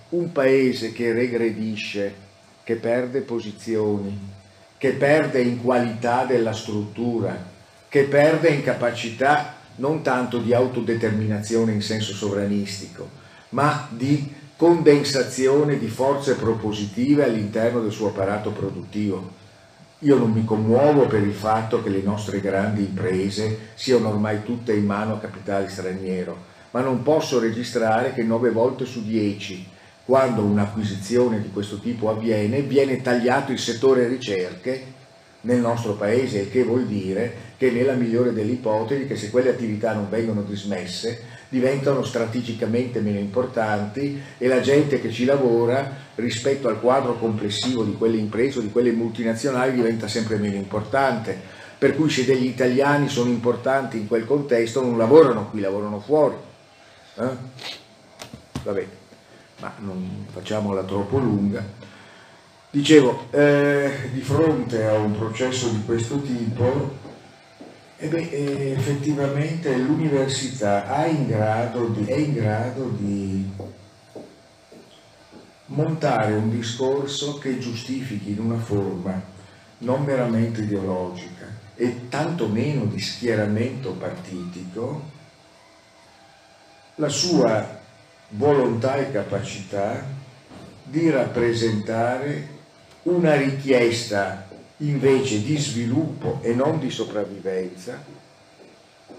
un 0.09 0.31
paese 0.31 0.93
che 0.93 1.11
regredisce, 1.11 2.13
che 2.63 2.75
perde 2.75 3.19
posizioni, 3.21 4.17
che 4.77 4.91
perde 4.91 5.41
in 5.41 5.61
qualità 5.61 6.23
della 6.23 6.53
struttura, 6.53 7.35
che 7.89 8.03
perde 8.03 8.49
in 8.49 8.63
capacità 8.63 9.55
non 9.77 10.01
tanto 10.01 10.39
di 10.39 10.53
autodeterminazione 10.53 11.73
in 11.73 11.81
senso 11.81 12.13
sovranistico, 12.13 13.09
ma 13.49 13.87
di 13.91 14.33
condensazione 14.55 15.77
di 15.77 15.87
forze 15.87 16.35
propositive 16.35 17.25
all'interno 17.25 17.81
del 17.81 17.91
suo 17.91 18.07
apparato 18.07 18.51
produttivo. 18.51 19.35
Io 19.99 20.17
non 20.17 20.31
mi 20.31 20.45
commuovo 20.45 21.07
per 21.07 21.21
il 21.21 21.33
fatto 21.33 21.83
che 21.83 21.89
le 21.89 22.01
nostre 22.01 22.39
grandi 22.39 22.81
imprese 22.81 23.71
siano 23.75 24.09
ormai 24.09 24.43
tutte 24.43 24.73
in 24.73 24.85
mano 24.85 25.15
a 25.15 25.19
capitale 25.19 25.69
straniero, 25.69 26.37
ma 26.71 26.81
non 26.81 27.03
posso 27.03 27.39
registrare 27.39 28.13
che 28.13 28.23
nove 28.23 28.51
volte 28.51 28.85
su 28.85 29.03
dieci 29.03 29.75
quando 30.07 30.41
un'acquisizione 30.41 31.41
di 31.41 31.51
questo 31.51 31.79
tipo 31.79 32.09
avviene, 32.09 32.61
viene 32.61 33.01
tagliato 33.01 33.51
il 33.51 33.59
settore 33.59 34.07
ricerche 34.07 34.95
nel 35.41 35.59
nostro 35.59 35.95
paese, 35.95 36.39
il 36.39 36.49
che 36.49 36.63
vuol 36.63 36.85
dire 36.85 37.55
che 37.57 37.71
nella 37.71 37.91
migliore 37.91 38.31
delle 38.31 38.53
ipotesi 38.53 39.05
che 39.05 39.17
se 39.17 39.29
quelle 39.29 39.49
attività 39.49 39.91
non 39.91 40.09
vengono 40.09 40.43
dismesse 40.43 41.35
diventano 41.49 42.05
strategicamente 42.05 43.01
meno 43.01 43.19
importanti 43.19 44.21
e 44.37 44.47
la 44.47 44.61
gente 44.61 45.01
che 45.01 45.11
ci 45.11 45.25
lavora 45.25 45.93
rispetto 46.15 46.69
al 46.69 46.79
quadro 46.79 47.17
complessivo 47.17 47.83
di 47.83 47.97
quelle 47.97 48.15
imprese 48.15 48.59
o 48.59 48.61
di 48.61 48.71
quelle 48.71 48.93
multinazionali 48.93 49.73
diventa 49.73 50.07
sempre 50.07 50.37
meno 50.37 50.55
importante. 50.55 51.37
Per 51.77 51.97
cui 51.97 52.09
se 52.09 52.23
degli 52.23 52.45
italiani 52.45 53.09
sono 53.09 53.29
importanti 53.29 53.97
in 53.97 54.07
quel 54.07 54.25
contesto 54.25 54.81
non 54.81 54.97
lavorano 54.97 55.49
qui, 55.49 55.59
lavorano 55.59 55.99
fuori. 55.99 56.35
Eh? 57.15 58.96
Ma 59.59 59.73
non 59.79 60.25
facciamola 60.31 60.83
troppo 60.83 61.17
lunga. 61.17 61.63
Dicevo, 62.69 63.27
eh, 63.31 64.09
di 64.13 64.21
fronte 64.21 64.85
a 64.85 64.93
un 64.93 65.17
processo 65.17 65.69
di 65.69 65.83
questo 65.83 66.21
tipo, 66.21 66.95
eh 67.97 68.07
beh, 68.07 68.29
eh, 68.29 68.71
effettivamente 68.71 69.75
l'università 69.75 71.03
è 71.03 71.07
in 71.07 71.27
grado 71.27 71.87
di 72.89 73.49
montare 75.67 76.33
un 76.33 76.49
discorso 76.49 77.37
che 77.39 77.57
giustifichi 77.57 78.31
in 78.31 78.39
una 78.39 78.59
forma 78.59 79.19
non 79.79 80.03
meramente 80.03 80.61
ideologica 80.61 81.45
e 81.75 82.09
tanto 82.09 82.47
meno 82.47 82.85
di 82.85 82.99
schieramento 82.99 83.91
partitico 83.91 85.15
la 86.95 87.09
sua 87.09 87.85
volontà 88.29 88.97
e 88.97 89.11
capacità 89.11 90.05
di 90.83 91.09
rappresentare 91.09 92.55
una 93.03 93.35
richiesta 93.35 94.47
invece 94.77 95.43
di 95.43 95.57
sviluppo 95.57 96.39
e 96.41 96.53
non 96.53 96.79
di 96.79 96.89
sopravvivenza 96.89 98.03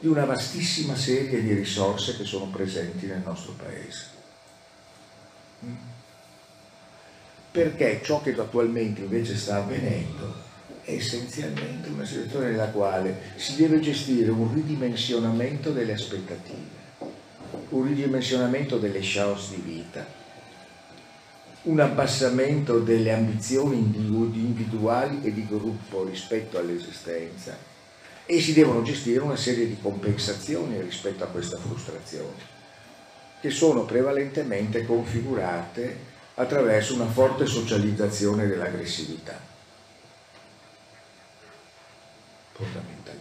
di 0.00 0.06
una 0.06 0.24
vastissima 0.24 0.94
serie 0.94 1.42
di 1.42 1.52
risorse 1.54 2.16
che 2.16 2.24
sono 2.24 2.46
presenti 2.46 3.06
nel 3.06 3.22
nostro 3.24 3.52
paese. 3.52 4.16
Perché 7.50 8.00
ciò 8.04 8.22
che 8.22 8.34
attualmente 8.38 9.00
invece 9.00 9.36
sta 9.36 9.56
avvenendo 9.56 10.46
è 10.84 10.92
essenzialmente 10.92 11.88
una 11.88 12.04
situazione 12.04 12.50
nella 12.50 12.68
quale 12.68 13.32
si 13.36 13.56
deve 13.56 13.80
gestire 13.80 14.30
un 14.30 14.54
ridimensionamento 14.54 15.72
delle 15.72 15.94
aspettative 15.94 16.77
un 17.70 17.86
ridimensionamento 17.86 18.78
delle 18.78 19.00
chance 19.02 19.54
di 19.54 19.60
vita, 19.60 20.06
un 21.62 21.80
abbassamento 21.80 22.78
delle 22.78 23.12
ambizioni 23.12 23.76
individuali 23.76 25.20
e 25.22 25.32
di 25.32 25.46
gruppo 25.46 26.04
rispetto 26.04 26.58
all'esistenza 26.58 27.56
e 28.24 28.40
si 28.40 28.52
devono 28.52 28.82
gestire 28.82 29.20
una 29.20 29.36
serie 29.36 29.66
di 29.66 29.78
compensazioni 29.80 30.80
rispetto 30.80 31.24
a 31.24 31.28
questa 31.28 31.56
frustrazione, 31.56 32.56
che 33.40 33.50
sono 33.50 33.84
prevalentemente 33.84 34.84
configurate 34.84 36.16
attraverso 36.34 36.94
una 36.94 37.06
forte 37.06 37.46
socializzazione 37.46 38.46
dell'aggressività, 38.46 39.38
fondamentalmente 42.52 43.17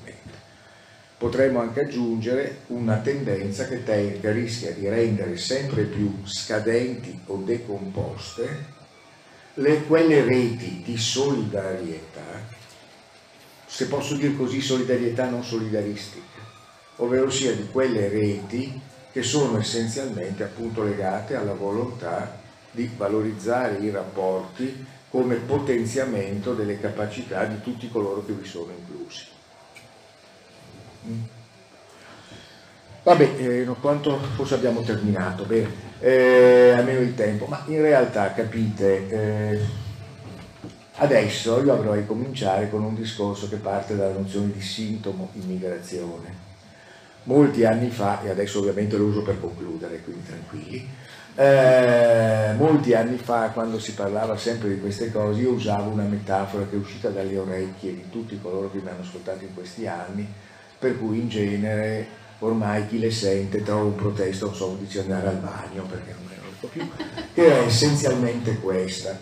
potremmo 1.18 1.60
anche 1.60 1.82
aggiungere 1.82 2.60
una 2.68 2.98
tendenza 2.98 3.66
che, 3.66 3.84
te, 3.84 4.20
che 4.22 4.32
rischia 4.32 4.72
di 4.72 4.88
rendere 4.88 5.38
sempre 5.38 5.84
più 5.84 6.14
scadenti 6.26 7.20
o 7.28 7.42
decomposte 7.44 8.76
le, 9.56 9.84
quelle 9.86 10.24
reti 10.24 10.84
di 10.86 10.98
solidarietà, 10.98 12.56
se 13.66 13.88
posso 13.88 14.16
dire 14.16 14.36
così, 14.36 14.62
solidarietà 14.62 15.28
non 15.30 15.44
solidaristica, 15.44 16.42
ovvero 16.98 17.30
sia 17.32 17.54
di 17.54 17.68
quelle 17.72 18.08
reti 18.10 18.80
che 19.12 19.24
sono 19.24 19.58
essenzialmente 19.58 20.44
appunto 20.44 20.84
legate 20.84 21.36
alla 21.36 21.54
volontà 21.54 22.40
di 22.70 22.88
valorizzare 22.96 23.78
i 23.78 23.90
rapporti 23.90 24.86
come 25.10 25.36
potenziamento 25.36 26.54
delle 26.54 26.80
capacità 26.80 27.46
di 27.46 27.60
tutti 27.62 27.90
coloro 27.90 28.24
che 28.24 28.34
vi 28.34 28.48
sono 28.48 28.72
inclusi. 28.78 28.97
Vabbè, 33.04 33.36
eh, 33.38 33.66
quanto 33.80 34.18
forse 34.36 34.56
abbiamo 34.56 34.82
terminato, 34.82 35.46
bene, 35.46 35.70
eh, 36.00 36.74
almeno 36.76 37.00
il 37.00 37.16
tempo, 37.16 37.46
ma 37.46 37.64
in 37.68 37.82
realtà 37.82 38.34
capite, 38.34 39.08
eh, 39.10 39.60
adesso 40.96 41.64
io 41.64 41.72
avrei 41.72 42.06
cominciare 42.06 42.70
con 42.70 42.84
un 42.84 42.96
discorso 42.96 43.48
che 43.48 43.56
parte 43.58 43.96
dalla 43.96 44.18
nozione 44.18 44.52
di 44.52 44.62
sintomo 44.62 45.30
immigrazione. 45.34 46.46
Molti 47.24 47.64
anni 47.64 47.90
fa, 47.90 48.22
e 48.24 48.30
adesso 48.30 48.60
ovviamente 48.60 48.98
lo 48.98 49.06
uso 49.06 49.22
per 49.22 49.40
concludere, 49.40 50.02
quindi 50.02 50.26
tranquilli, 50.26 50.90
eh, 51.36 52.54
molti 52.58 52.94
anni 52.94 53.18
fa, 53.18 53.52
quando 53.54 53.80
si 53.80 53.94
parlava 53.94 54.36
sempre 54.36 54.70
di 54.70 54.80
queste 54.80 55.12
cose, 55.12 55.42
io 55.42 55.52
usavo 55.52 55.92
una 55.92 56.04
metafora 56.04 56.66
che 56.66 56.76
è 56.76 56.80
uscita 56.80 57.10
dalle 57.10 57.38
orecchie 57.38 57.94
di 57.94 58.10
tutti 58.10 58.40
coloro 58.42 58.72
che 58.72 58.80
mi 58.80 58.90
hanno 58.90 59.02
ascoltato 59.02 59.44
in 59.44 59.54
questi 59.54 59.88
anni, 59.88 60.28
per 60.80 60.98
cui 60.98 61.20
in 61.20 61.30
genere 61.30 62.08
ormai 62.40 62.88
chi 62.88 63.00
le 63.00 63.12
sente 63.12 63.64
trova 63.64 63.84
un 63.84 63.96
protesto, 63.96 64.48
non 64.48 64.56
so, 64.56 64.78
dice 64.80 65.00
andare 65.00 65.28
al 65.30 65.38
bagno 65.38 65.84
perché 65.84 66.12
non 66.12 66.24
me 66.28 66.36
lo 66.42 66.68
più, 66.68 66.88
che 67.34 67.46
era 67.46 67.66
essenzialmente 67.66 68.58
questa. 68.60 69.20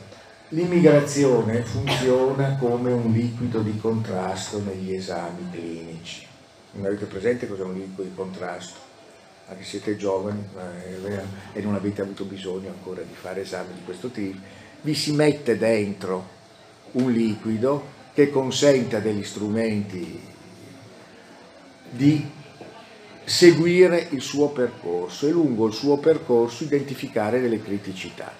L'immigrazione 0.50 1.63
funziona 1.63 2.58
come 2.58 2.91
un 2.91 3.12
liquido 3.12 3.62
di 3.62 3.78
contrasto 3.78 4.62
negli 4.62 4.94
esami 4.94 5.50
clinici. 5.52 6.26
Non 6.74 6.86
avete 6.86 7.06
presente 7.06 7.48
cos'è 7.48 7.63
un 7.63 7.74
liquido 7.74 8.04
di 8.04 8.13
contrasto? 8.13 8.80
Anche 9.48 9.63
se 9.63 9.70
siete 9.70 9.96
giovani 9.96 10.44
e 11.54 11.62
non 11.62 11.76
avete 11.76 12.02
avuto 12.02 12.26
bisogno 12.26 12.70
ancora 12.70 13.02
di 13.02 13.13
fare 13.13 13.41
esami 13.41 13.74
di 13.74 13.84
questo 13.86 14.10
tipo, 14.10 14.39
vi 14.82 14.94
si 14.94 15.13
mette 15.13 15.58
dentro 15.58 16.34
un 16.94 17.12
liquido 17.12 17.94
che 18.13 18.30
consente 18.30 18.98
a 18.98 19.00
degli 19.00 19.24
strumenti 19.24 20.34
di 21.95 22.29
seguire 23.23 24.08
il 24.12 24.21
suo 24.21 24.49
percorso 24.49 25.27
e 25.27 25.31
lungo 25.31 25.67
il 25.67 25.73
suo 25.73 25.97
percorso 25.97 26.63
identificare 26.63 27.39
delle 27.41 27.62
criticità. 27.62 28.31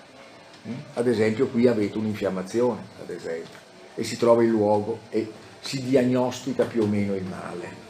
Mm? 0.67 0.73
Ad 0.93 1.07
esempio 1.07 1.47
qui 1.47 1.67
avete 1.67 1.97
un'infiammazione, 1.97 2.81
ad 3.01 3.09
esempio, 3.09 3.63
e 3.95 4.03
si 4.03 4.17
trova 4.17 4.43
il 4.43 4.49
luogo 4.49 4.99
e 5.09 5.31
si 5.61 5.81
diagnostica 5.83 6.65
più 6.65 6.83
o 6.83 6.85
meno 6.85 7.15
il 7.15 7.23
male. 7.23 7.83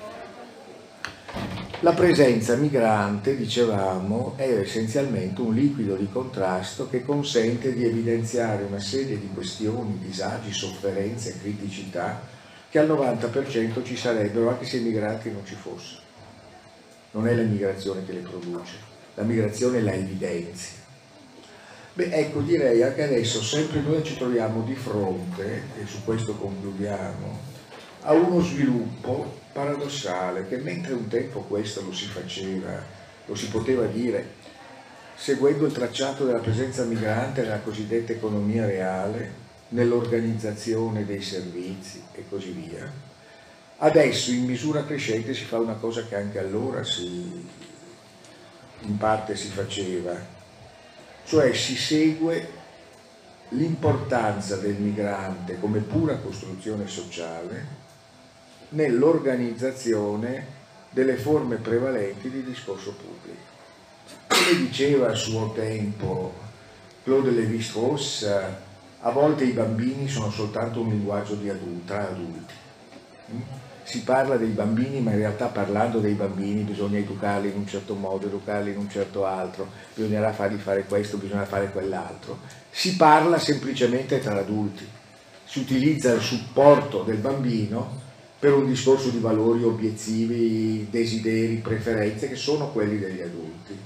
La 1.82 1.92
presenza 1.92 2.56
migrante, 2.56 3.36
dicevamo, 3.36 4.34
è 4.38 4.50
essenzialmente 4.50 5.42
un 5.42 5.54
liquido 5.54 5.96
di 5.96 6.08
contrasto 6.10 6.88
che 6.88 7.04
consente 7.04 7.74
di 7.74 7.84
evidenziare 7.84 8.64
una 8.64 8.80
serie 8.80 9.20
di 9.20 9.30
questioni, 9.34 10.00
disagi, 10.00 10.54
sofferenze, 10.54 11.38
criticità 11.38 12.35
che 12.76 12.82
al 12.82 12.90
90% 12.90 13.86
ci 13.86 13.96
sarebbero 13.96 14.50
anche 14.50 14.66
se 14.66 14.76
i 14.76 14.82
migranti 14.82 15.32
non 15.32 15.46
ci 15.46 15.56
fossero 15.56 16.02
non 17.12 17.26
è 17.26 17.34
la 17.34 17.44
migrazione 17.44 18.04
che 18.06 18.12
le 18.12 18.20
produce, 18.20 18.74
la 19.14 19.24
migrazione 19.24 19.82
la 19.82 19.94
evidenzia. 19.94 20.80
Beh, 21.94 22.12
ecco, 22.12 22.42
direi 22.42 22.84
anche 22.84 23.04
adesso, 23.04 23.42
sempre 23.42 23.80
noi 23.80 24.04
ci 24.04 24.18
troviamo 24.18 24.64
di 24.64 24.76
fronte, 24.76 25.62
e 25.82 25.86
su 25.86 26.04
questo 26.04 26.34
concludiamo, 26.34 27.40
a 28.02 28.12
uno 28.12 28.42
sviluppo 28.42 29.40
paradossale 29.54 30.46
che 30.50 30.58
mentre 30.58 30.92
un 30.92 31.08
tempo 31.08 31.40
questo 31.44 31.82
lo 31.82 31.94
si 31.94 32.08
faceva, 32.08 32.84
lo 33.26 33.36
si 33.36 33.48
poteva 33.48 33.86
dire, 33.86 34.34
seguendo 35.16 35.66
il 35.66 35.72
tracciato 35.72 36.26
della 36.26 36.40
presenza 36.40 36.84
migrante 36.84 37.44
nella 37.44 37.60
cosiddetta 37.60 38.12
economia 38.12 38.66
reale, 38.66 39.45
nell'organizzazione 39.70 41.06
dei 41.06 41.22
servizi 41.22 42.04
e 42.14 42.26
così 42.30 42.52
via, 42.52 43.14
Adesso 43.78 44.32
in 44.32 44.46
misura 44.46 44.86
crescente 44.86 45.34
si 45.34 45.44
fa 45.44 45.60
una 45.60 45.74
cosa 45.74 46.06
che 46.06 46.16
anche 46.16 46.40
allora 46.40 46.82
si, 46.86 47.46
in 48.80 48.98
parte 48.98 49.36
si 49.36 49.50
faceva, 49.50 50.18
cioè 51.26 51.54
si 51.54 51.76
segue 51.76 52.64
l'importanza 53.50 54.56
del 54.56 54.76
migrante 54.76 55.60
come 55.60 55.80
pura 55.80 56.16
costruzione 56.16 56.88
sociale 56.88 57.84
nell'organizzazione 58.70 60.54
delle 60.92 61.18
forme 61.18 61.58
prevalenti 61.58 62.30
di 62.30 62.46
discorso 62.46 62.94
pubblico. 62.94 63.54
Come 64.28 64.58
diceva 64.58 65.10
a 65.10 65.16
suo 65.16 65.52
tempo 65.52 66.34
Claude 67.04 67.32
Lévi-Strauss, 67.32 68.26
a 69.06 69.12
volte 69.12 69.44
i 69.44 69.52
bambini 69.52 70.08
sono 70.08 70.32
soltanto 70.32 70.82
un 70.82 70.90
linguaggio 70.90 71.36
di 71.36 71.50
adulti, 71.50 71.86
tra 71.86 72.10
adulti 72.10 72.54
si 73.86 74.02
parla 74.02 74.36
dei 74.36 74.50
bambini, 74.50 75.00
ma 75.00 75.12
in 75.12 75.18
realtà 75.18 75.46
parlando 75.46 76.00
dei 76.00 76.14
bambini 76.14 76.64
bisogna 76.64 76.98
educarli 76.98 77.50
in 77.50 77.58
un 77.58 77.68
certo 77.68 77.94
modo, 77.94 78.26
educarli 78.26 78.72
in 78.72 78.78
un 78.78 78.90
certo 78.90 79.26
altro, 79.26 79.70
bisognerà 79.94 80.34
fargli 80.34 80.58
fare 80.58 80.86
questo, 80.86 81.18
bisogna 81.18 81.46
fare 81.46 81.70
quell'altro. 81.70 82.40
Si 82.72 82.96
parla 82.96 83.38
semplicemente 83.38 84.20
tra 84.20 84.40
adulti, 84.40 84.88
si 85.46 85.60
utilizza 85.60 86.12
il 86.14 86.22
supporto 86.22 87.04
del 87.04 87.18
bambino 87.18 88.02
per 88.40 88.54
un 88.54 88.66
discorso 88.66 89.10
di 89.10 89.20
valori, 89.20 89.64
obiettivi, 89.64 90.88
desideri, 90.90 91.58
preferenze 91.58 92.28
che 92.28 92.36
sono 92.36 92.72
quelli 92.72 92.98
degli 92.98 93.22
adulti. 93.22 93.78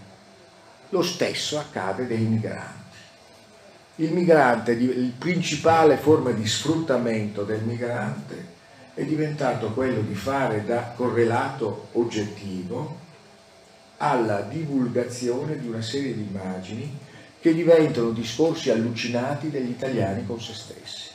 Lo 0.89 1.01
stesso 1.01 1.59
accade 1.59 2.07
dei 2.07 2.19
migranti. 2.19 2.78
Il 3.99 4.13
migrante, 4.13 4.79
la 4.79 5.09
principale 5.17 5.97
forma 5.97 6.31
di 6.31 6.47
sfruttamento 6.47 7.43
del 7.43 7.63
migrante 7.63 8.57
è 8.93 9.03
diventato 9.03 9.73
quello 9.73 9.99
di 9.99 10.15
fare 10.15 10.63
da 10.63 10.93
correlato 10.95 11.89
oggettivo 11.93 12.97
alla 13.97 14.39
divulgazione 14.39 15.59
di 15.59 15.67
una 15.67 15.81
serie 15.81 16.13
di 16.13 16.21
immagini 16.21 16.97
che 17.41 17.53
diventano 17.53 18.11
discorsi 18.11 18.69
allucinati 18.69 19.49
degli 19.49 19.69
italiani 19.69 20.25
con 20.25 20.39
se 20.39 20.53
stessi. 20.53 21.09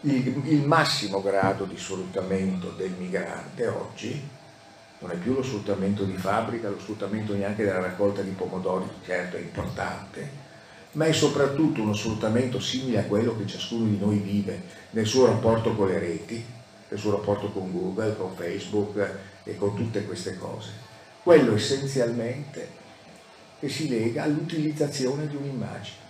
Il, 0.00 0.42
il, 0.46 0.62
massimo 0.62 1.20
grado 1.20 1.64
di 1.64 1.76
sfruttamento 1.76 2.70
del 2.70 2.92
migrante 2.92 3.66
oggi 3.66 4.28
non 5.00 5.10
è 5.10 5.16
più 5.16 5.34
lo 5.34 5.42
sfruttamento 5.42 6.04
di 6.04 6.16
fabbrica, 6.16 6.70
lo 6.70 6.78
sfruttamento 6.78 7.34
neanche 7.34 7.64
della 7.64 7.80
raccolta 7.80 8.22
di 8.22 8.30
pomodori, 8.30 8.88
certo 9.04 9.36
è 9.36 9.40
importante, 9.40 10.43
ma 10.94 11.06
è 11.06 11.12
soprattutto 11.12 11.82
uno 11.82 11.94
sfruttamento 11.94 12.60
simile 12.60 13.00
a 13.00 13.04
quello 13.04 13.36
che 13.36 13.46
ciascuno 13.46 13.84
di 13.84 13.98
noi 13.98 14.18
vive 14.18 14.62
nel 14.90 15.06
suo 15.06 15.26
rapporto 15.26 15.74
con 15.74 15.88
le 15.88 15.98
reti, 15.98 16.44
nel 16.88 16.98
suo 16.98 17.12
rapporto 17.12 17.50
con 17.50 17.72
Google, 17.72 18.16
con 18.16 18.34
Facebook 18.34 19.18
e 19.42 19.56
con 19.56 19.74
tutte 19.74 20.04
queste 20.04 20.38
cose. 20.38 20.70
Quello 21.22 21.54
essenzialmente 21.54 22.82
che 23.58 23.68
si 23.68 23.88
lega 23.88 24.22
all'utilizzazione 24.22 25.26
di 25.26 25.36
un'immagine, 25.36 26.02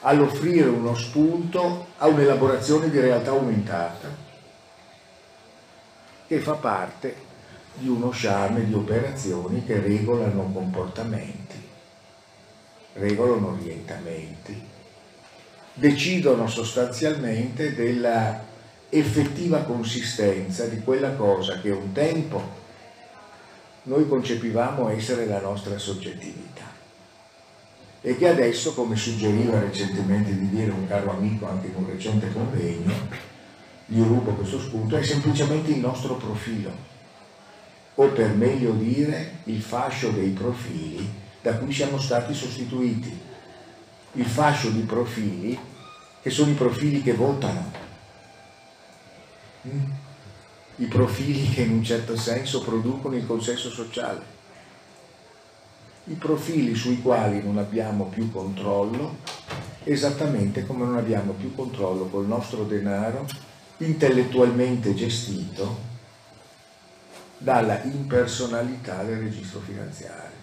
all'offrire 0.00 0.68
uno 0.68 0.94
spunto 0.96 1.86
a 1.98 2.08
un'elaborazione 2.08 2.90
di 2.90 2.98
realtà 2.98 3.30
aumentata 3.30 4.22
che 6.26 6.40
fa 6.40 6.54
parte 6.54 7.32
di 7.74 7.88
uno 7.88 8.10
charme 8.12 8.66
di 8.66 8.74
operazioni 8.74 9.64
che 9.64 9.80
regolano 9.80 10.50
comportamenti 10.52 11.63
regolano 12.94 13.52
orientamenti, 13.52 14.60
decidono 15.74 16.46
sostanzialmente 16.46 17.74
della 17.74 18.42
effettiva 18.88 19.62
consistenza 19.62 20.66
di 20.66 20.80
quella 20.80 21.12
cosa 21.14 21.60
che 21.60 21.70
un 21.70 21.92
tempo 21.92 22.62
noi 23.84 24.08
concepivamo 24.08 24.88
essere 24.88 25.26
la 25.26 25.40
nostra 25.40 25.76
soggettività 25.78 26.72
e 28.00 28.16
che 28.16 28.28
adesso, 28.28 28.74
come 28.74 28.96
suggeriva 28.96 29.58
recentemente 29.58 30.38
di 30.38 30.48
dire 30.50 30.70
un 30.70 30.86
caro 30.86 31.10
amico 31.10 31.48
anche 31.48 31.68
in 31.68 31.74
un 31.74 31.86
recente 31.88 32.30
convegno, 32.32 32.92
gli 33.86 34.00
rubo 34.00 34.32
questo 34.32 34.60
spunto, 34.60 34.96
è 34.96 35.02
semplicemente 35.02 35.70
il 35.70 35.78
nostro 35.78 36.16
profilo, 36.16 36.70
o 37.94 38.08
per 38.08 38.34
meglio 38.34 38.72
dire 38.72 39.38
il 39.44 39.60
fascio 39.62 40.10
dei 40.10 40.30
profili 40.30 41.22
da 41.44 41.58
cui 41.58 41.74
siamo 41.74 41.98
stati 41.98 42.32
sostituiti. 42.32 43.20
Il 44.12 44.24
fascio 44.24 44.70
di 44.70 44.80
profili, 44.80 45.58
che 46.22 46.30
sono 46.30 46.50
i 46.50 46.54
profili 46.54 47.02
che 47.02 47.12
votano, 47.12 47.70
mm? 49.68 49.84
i 50.76 50.86
profili 50.86 51.46
che 51.50 51.60
in 51.60 51.72
un 51.72 51.84
certo 51.84 52.16
senso 52.16 52.62
producono 52.62 53.14
il 53.14 53.26
consenso 53.26 53.68
sociale, 53.68 54.32
i 56.04 56.14
profili 56.14 56.74
sui 56.74 57.02
quali 57.02 57.42
non 57.42 57.58
abbiamo 57.58 58.04
più 58.06 58.32
controllo, 58.32 59.18
esattamente 59.84 60.64
come 60.64 60.86
non 60.86 60.96
abbiamo 60.96 61.32
più 61.32 61.54
controllo 61.54 62.06
col 62.06 62.26
nostro 62.26 62.64
denaro 62.64 63.26
intellettualmente 63.78 64.94
gestito 64.94 65.92
dalla 67.36 67.82
impersonalità 67.82 69.02
del 69.02 69.18
registro 69.18 69.60
finanziario. 69.60 70.33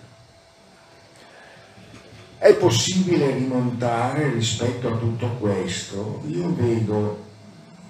È 2.42 2.56
possibile 2.56 3.36
rimontare 3.36 4.32
rispetto 4.32 4.92
a 4.92 4.98
tutto 4.98 5.28
questo? 5.40 6.24
Io 6.26 6.52
vedo 6.56 7.24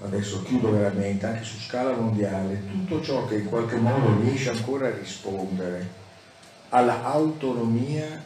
adesso 0.03 0.43
chiudo 0.43 0.73
veramente, 0.73 1.25
anche 1.25 1.45
su 1.45 1.57
scala 1.57 1.95
mondiale, 1.95 2.61
tutto 2.69 3.01
ciò 3.01 3.25
che 3.27 3.35
in 3.37 3.45
qualche 3.45 3.77
modo 3.77 4.19
riesce 4.19 4.49
ancora 4.49 4.87
a 4.87 4.97
rispondere 4.97 5.89
alla 6.67 7.01
autonomia 7.01 8.21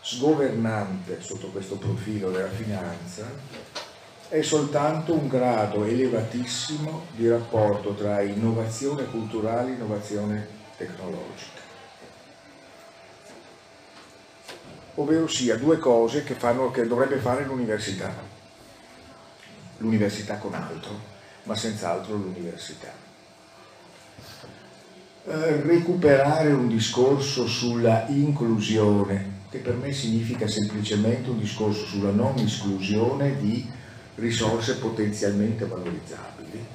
sgovernante 0.00 1.20
sotto 1.20 1.46
questo 1.46 1.76
profilo 1.76 2.32
della 2.32 2.50
finanza 2.50 3.24
è 4.28 4.42
soltanto 4.42 5.12
un 5.14 5.28
grado 5.28 5.84
elevatissimo 5.84 7.02
di 7.14 7.28
rapporto 7.28 7.94
tra 7.94 8.20
innovazione 8.20 9.04
culturale 9.04 9.70
e 9.70 9.74
innovazione 9.74 10.48
tecnologica. 10.76 11.53
Ovvero 14.96 15.26
sia 15.26 15.56
due 15.56 15.78
cose 15.78 16.22
che, 16.24 16.34
fanno, 16.34 16.70
che 16.70 16.86
dovrebbe 16.86 17.16
fare 17.16 17.44
l'università, 17.44 18.12
l'università 19.78 20.36
con 20.36 20.54
altro, 20.54 20.98
ma 21.44 21.56
senz'altro 21.56 22.14
l'università. 22.14 22.92
Eh, 25.26 25.62
recuperare 25.62 26.52
un 26.52 26.68
discorso 26.68 27.46
sulla 27.46 28.06
inclusione 28.08 29.34
che 29.54 29.60
per 29.60 29.76
me 29.76 29.92
significa 29.92 30.48
semplicemente 30.48 31.30
un 31.30 31.38
discorso 31.38 31.86
sulla 31.86 32.10
non 32.10 32.36
esclusione 32.38 33.38
di 33.38 33.64
risorse 34.16 34.78
potenzialmente 34.78 35.64
valorizzabili, 35.64 36.66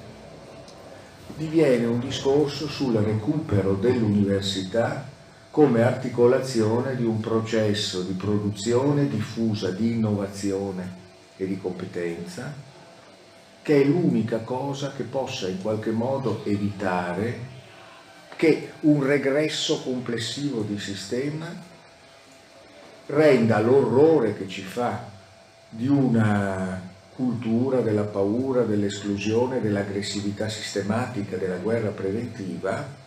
diviene 1.36 1.84
un 1.84 2.00
discorso 2.00 2.66
sul 2.68 2.94
recupero 2.94 3.74
dell'università 3.74 5.09
come 5.50 5.82
articolazione 5.82 6.94
di 6.94 7.04
un 7.04 7.18
processo 7.18 8.02
di 8.02 8.12
produzione 8.12 9.08
diffusa 9.08 9.70
di 9.70 9.92
innovazione 9.92 10.98
e 11.36 11.46
di 11.46 11.58
competenza, 11.58 12.52
che 13.62 13.82
è 13.82 13.84
l'unica 13.84 14.38
cosa 14.38 14.92
che 14.92 15.02
possa 15.02 15.48
in 15.48 15.60
qualche 15.60 15.90
modo 15.90 16.44
evitare 16.44 17.58
che 18.36 18.72
un 18.80 19.04
regresso 19.04 19.82
complessivo 19.82 20.62
di 20.62 20.78
sistema 20.78 21.46
renda 23.06 23.60
l'orrore 23.60 24.36
che 24.36 24.48
ci 24.48 24.62
fa 24.62 25.08
di 25.68 25.88
una 25.88 26.88
cultura 27.14 27.80
della 27.80 28.04
paura, 28.04 28.62
dell'esclusione, 28.62 29.60
dell'aggressività 29.60 30.48
sistematica, 30.48 31.36
della 31.36 31.56
guerra 31.56 31.90
preventiva, 31.90 32.99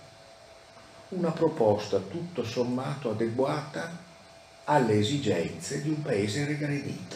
una 1.15 1.31
proposta 1.31 1.99
tutto 1.99 2.43
sommato 2.43 3.11
adeguata 3.11 3.97
alle 4.65 4.97
esigenze 4.97 5.81
di 5.81 5.89
un 5.89 6.01
paese 6.01 6.45
regredito. 6.45 7.15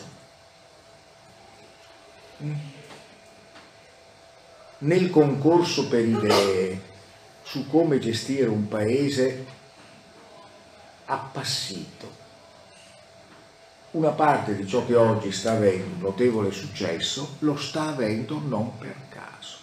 Mm. 2.43 2.56
Nel 4.80 5.10
concorso 5.10 5.88
per 5.88 6.06
idee 6.06 6.82
su 7.43 7.68
come 7.68 7.98
gestire 8.00 8.48
un 8.48 8.68
paese 8.68 9.45
appassito, 11.06 12.26
una 13.91 14.12
parte 14.12 14.56
di 14.56 14.68
ciò 14.68 14.86
che 14.86 14.95
oggi 14.95 15.32
sta 15.32 15.54
avendo 15.54 15.95
un 15.95 16.02
notevole 16.02 16.52
successo 16.52 17.38
lo 17.39 17.58
sta 17.58 17.88
avendo 17.88 18.39
non 18.39 18.78
per 18.78 18.95
caso. 19.10 19.57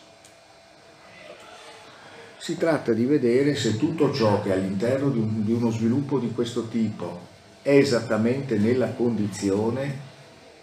Si 2.44 2.58
tratta 2.58 2.92
di 2.92 3.06
vedere 3.06 3.54
se 3.54 3.78
tutto 3.78 4.12
ciò 4.12 4.42
che 4.42 4.52
all'interno 4.52 5.08
di, 5.08 5.18
un, 5.18 5.44
di 5.46 5.52
uno 5.52 5.70
sviluppo 5.70 6.18
di 6.18 6.30
questo 6.34 6.68
tipo 6.68 7.20
è 7.62 7.70
esattamente 7.70 8.58
nella 8.58 8.88
condizione 8.88 9.98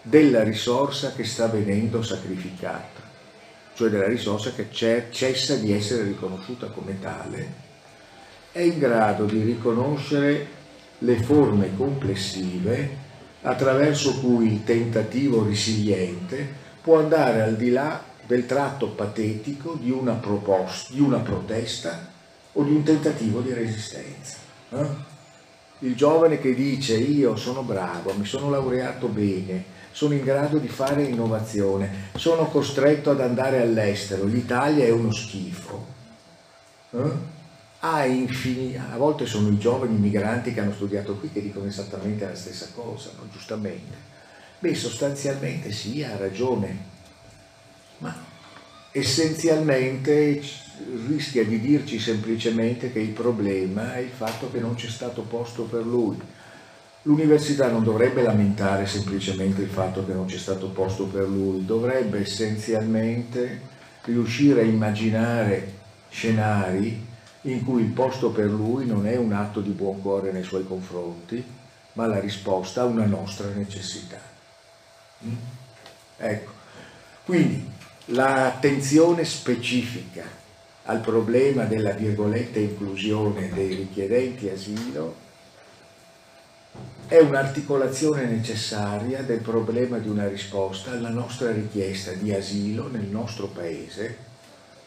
della 0.00 0.44
risorsa 0.44 1.10
che 1.10 1.24
sta 1.24 1.48
venendo 1.48 2.00
sacrificata, 2.00 3.00
cioè 3.74 3.90
della 3.90 4.06
risorsa 4.06 4.52
che 4.52 4.68
cessa 4.70 5.56
di 5.56 5.72
essere 5.72 6.04
riconosciuta 6.04 6.68
come 6.68 7.00
tale, 7.00 7.52
è 8.52 8.60
in 8.60 8.78
grado 8.78 9.24
di 9.24 9.42
riconoscere 9.42 10.46
le 10.98 11.16
forme 11.20 11.74
complessive 11.76 12.96
attraverso 13.42 14.20
cui 14.20 14.52
il 14.52 14.62
tentativo 14.62 15.42
resiliente 15.44 16.46
può 16.80 17.00
andare 17.00 17.42
al 17.42 17.56
di 17.56 17.70
là 17.70 18.10
del 18.26 18.46
tratto 18.46 18.88
patetico 18.88 19.74
di 19.74 19.90
una, 19.90 20.14
proposta, 20.14 20.92
di 20.92 21.00
una 21.00 21.18
protesta 21.18 22.10
o 22.52 22.62
di 22.62 22.70
un 22.70 22.82
tentativo 22.82 23.40
di 23.40 23.52
resistenza. 23.52 24.36
Eh? 24.70 25.10
Il 25.80 25.96
giovane 25.96 26.38
che 26.38 26.54
dice 26.54 26.94
io 26.94 27.36
sono 27.36 27.62
bravo, 27.62 28.12
mi 28.14 28.24
sono 28.24 28.50
laureato 28.50 29.08
bene, 29.08 29.64
sono 29.90 30.14
in 30.14 30.22
grado 30.22 30.58
di 30.58 30.68
fare 30.68 31.02
innovazione, 31.02 32.10
sono 32.14 32.46
costretto 32.46 33.10
ad 33.10 33.20
andare 33.20 33.60
all'estero, 33.60 34.24
l'Italia 34.24 34.84
è 34.84 34.90
uno 34.90 35.12
schifo. 35.12 35.86
Eh? 36.90 37.40
ha 37.84 38.04
infini, 38.04 38.76
a 38.76 38.96
volte 38.96 39.26
sono 39.26 39.48
i 39.48 39.58
giovani 39.58 39.96
migranti 39.96 40.54
che 40.54 40.60
hanno 40.60 40.72
studiato 40.72 41.16
qui 41.16 41.32
che 41.32 41.42
dicono 41.42 41.66
esattamente 41.66 42.24
la 42.24 42.34
stessa 42.34 42.68
cosa, 42.72 43.10
no? 43.16 43.26
giustamente. 43.32 44.10
Beh, 44.60 44.74
sostanzialmente 44.76 45.72
sì, 45.72 46.04
ha 46.04 46.16
ragione, 46.16 46.90
ma 48.02 48.14
essenzialmente 48.90 50.42
rischia 51.06 51.44
di 51.44 51.60
dirci 51.60 51.98
semplicemente 51.98 52.92
che 52.92 52.98
il 52.98 53.10
problema 53.10 53.94
è 53.94 54.00
il 54.00 54.10
fatto 54.10 54.50
che 54.50 54.58
non 54.58 54.74
c'è 54.74 54.88
stato 54.88 55.22
posto 55.22 55.62
per 55.62 55.86
lui. 55.86 56.20
L'università 57.02 57.68
non 57.68 57.82
dovrebbe 57.82 58.22
lamentare 58.22 58.86
semplicemente 58.86 59.62
il 59.62 59.68
fatto 59.68 60.04
che 60.04 60.12
non 60.12 60.26
c'è 60.26 60.38
stato 60.38 60.68
posto 60.68 61.06
per 61.06 61.28
lui, 61.28 61.64
dovrebbe 61.64 62.20
essenzialmente 62.20 63.70
riuscire 64.02 64.60
a 64.60 64.64
immaginare 64.64 65.80
scenari 66.10 67.06
in 67.42 67.64
cui 67.64 67.82
il 67.82 67.90
posto 67.90 68.30
per 68.30 68.46
lui 68.46 68.86
non 68.86 69.06
è 69.06 69.16
un 69.16 69.32
atto 69.32 69.60
di 69.60 69.70
buon 69.70 70.00
cuore 70.00 70.30
nei 70.30 70.44
suoi 70.44 70.64
confronti, 70.64 71.44
ma 71.94 72.06
la 72.06 72.20
risposta 72.20 72.82
a 72.82 72.86
una 72.86 73.06
nostra 73.06 73.48
necessità. 73.48 74.20
Mm? 75.24 75.34
Ecco, 76.18 76.50
quindi 77.24 77.71
l'attenzione 78.06 79.24
specifica 79.24 80.24
al 80.84 81.00
problema 81.00 81.64
della 81.64 81.92
virgolette 81.92 82.58
inclusione 82.58 83.50
dei 83.52 83.74
richiedenti 83.74 84.48
asilo 84.48 85.14
è 87.06 87.18
un'articolazione 87.18 88.24
necessaria 88.24 89.22
del 89.22 89.40
problema 89.40 89.98
di 89.98 90.08
una 90.08 90.26
risposta 90.26 90.92
alla 90.92 91.10
nostra 91.10 91.52
richiesta 91.52 92.12
di 92.12 92.32
asilo 92.32 92.88
nel 92.88 93.04
nostro 93.04 93.46
paese 93.48 94.30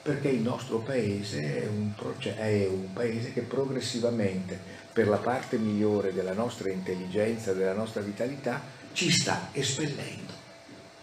perché 0.06 0.30
il 0.30 0.42
nostro 0.42 0.80
paese 0.80 1.64
è 1.64 1.68
un, 1.68 1.92
è 2.36 2.68
un, 2.68 2.94
paese 2.94 3.34
che 3.34 3.42
progressivamente, 3.42 4.56
per 4.94 5.08
la 5.08 5.18
parte 5.18 5.58
migliore 5.58 6.14
della 6.14 6.34
nostra 6.34 6.70
intelligenza, 6.70 7.54
della 7.54 7.74
nostra 7.74 8.02
vitalità, 8.02 8.62
ci 8.94 9.10
sta 9.10 9.50
espellendo. 9.52 10.32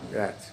Grazie. 0.09 0.53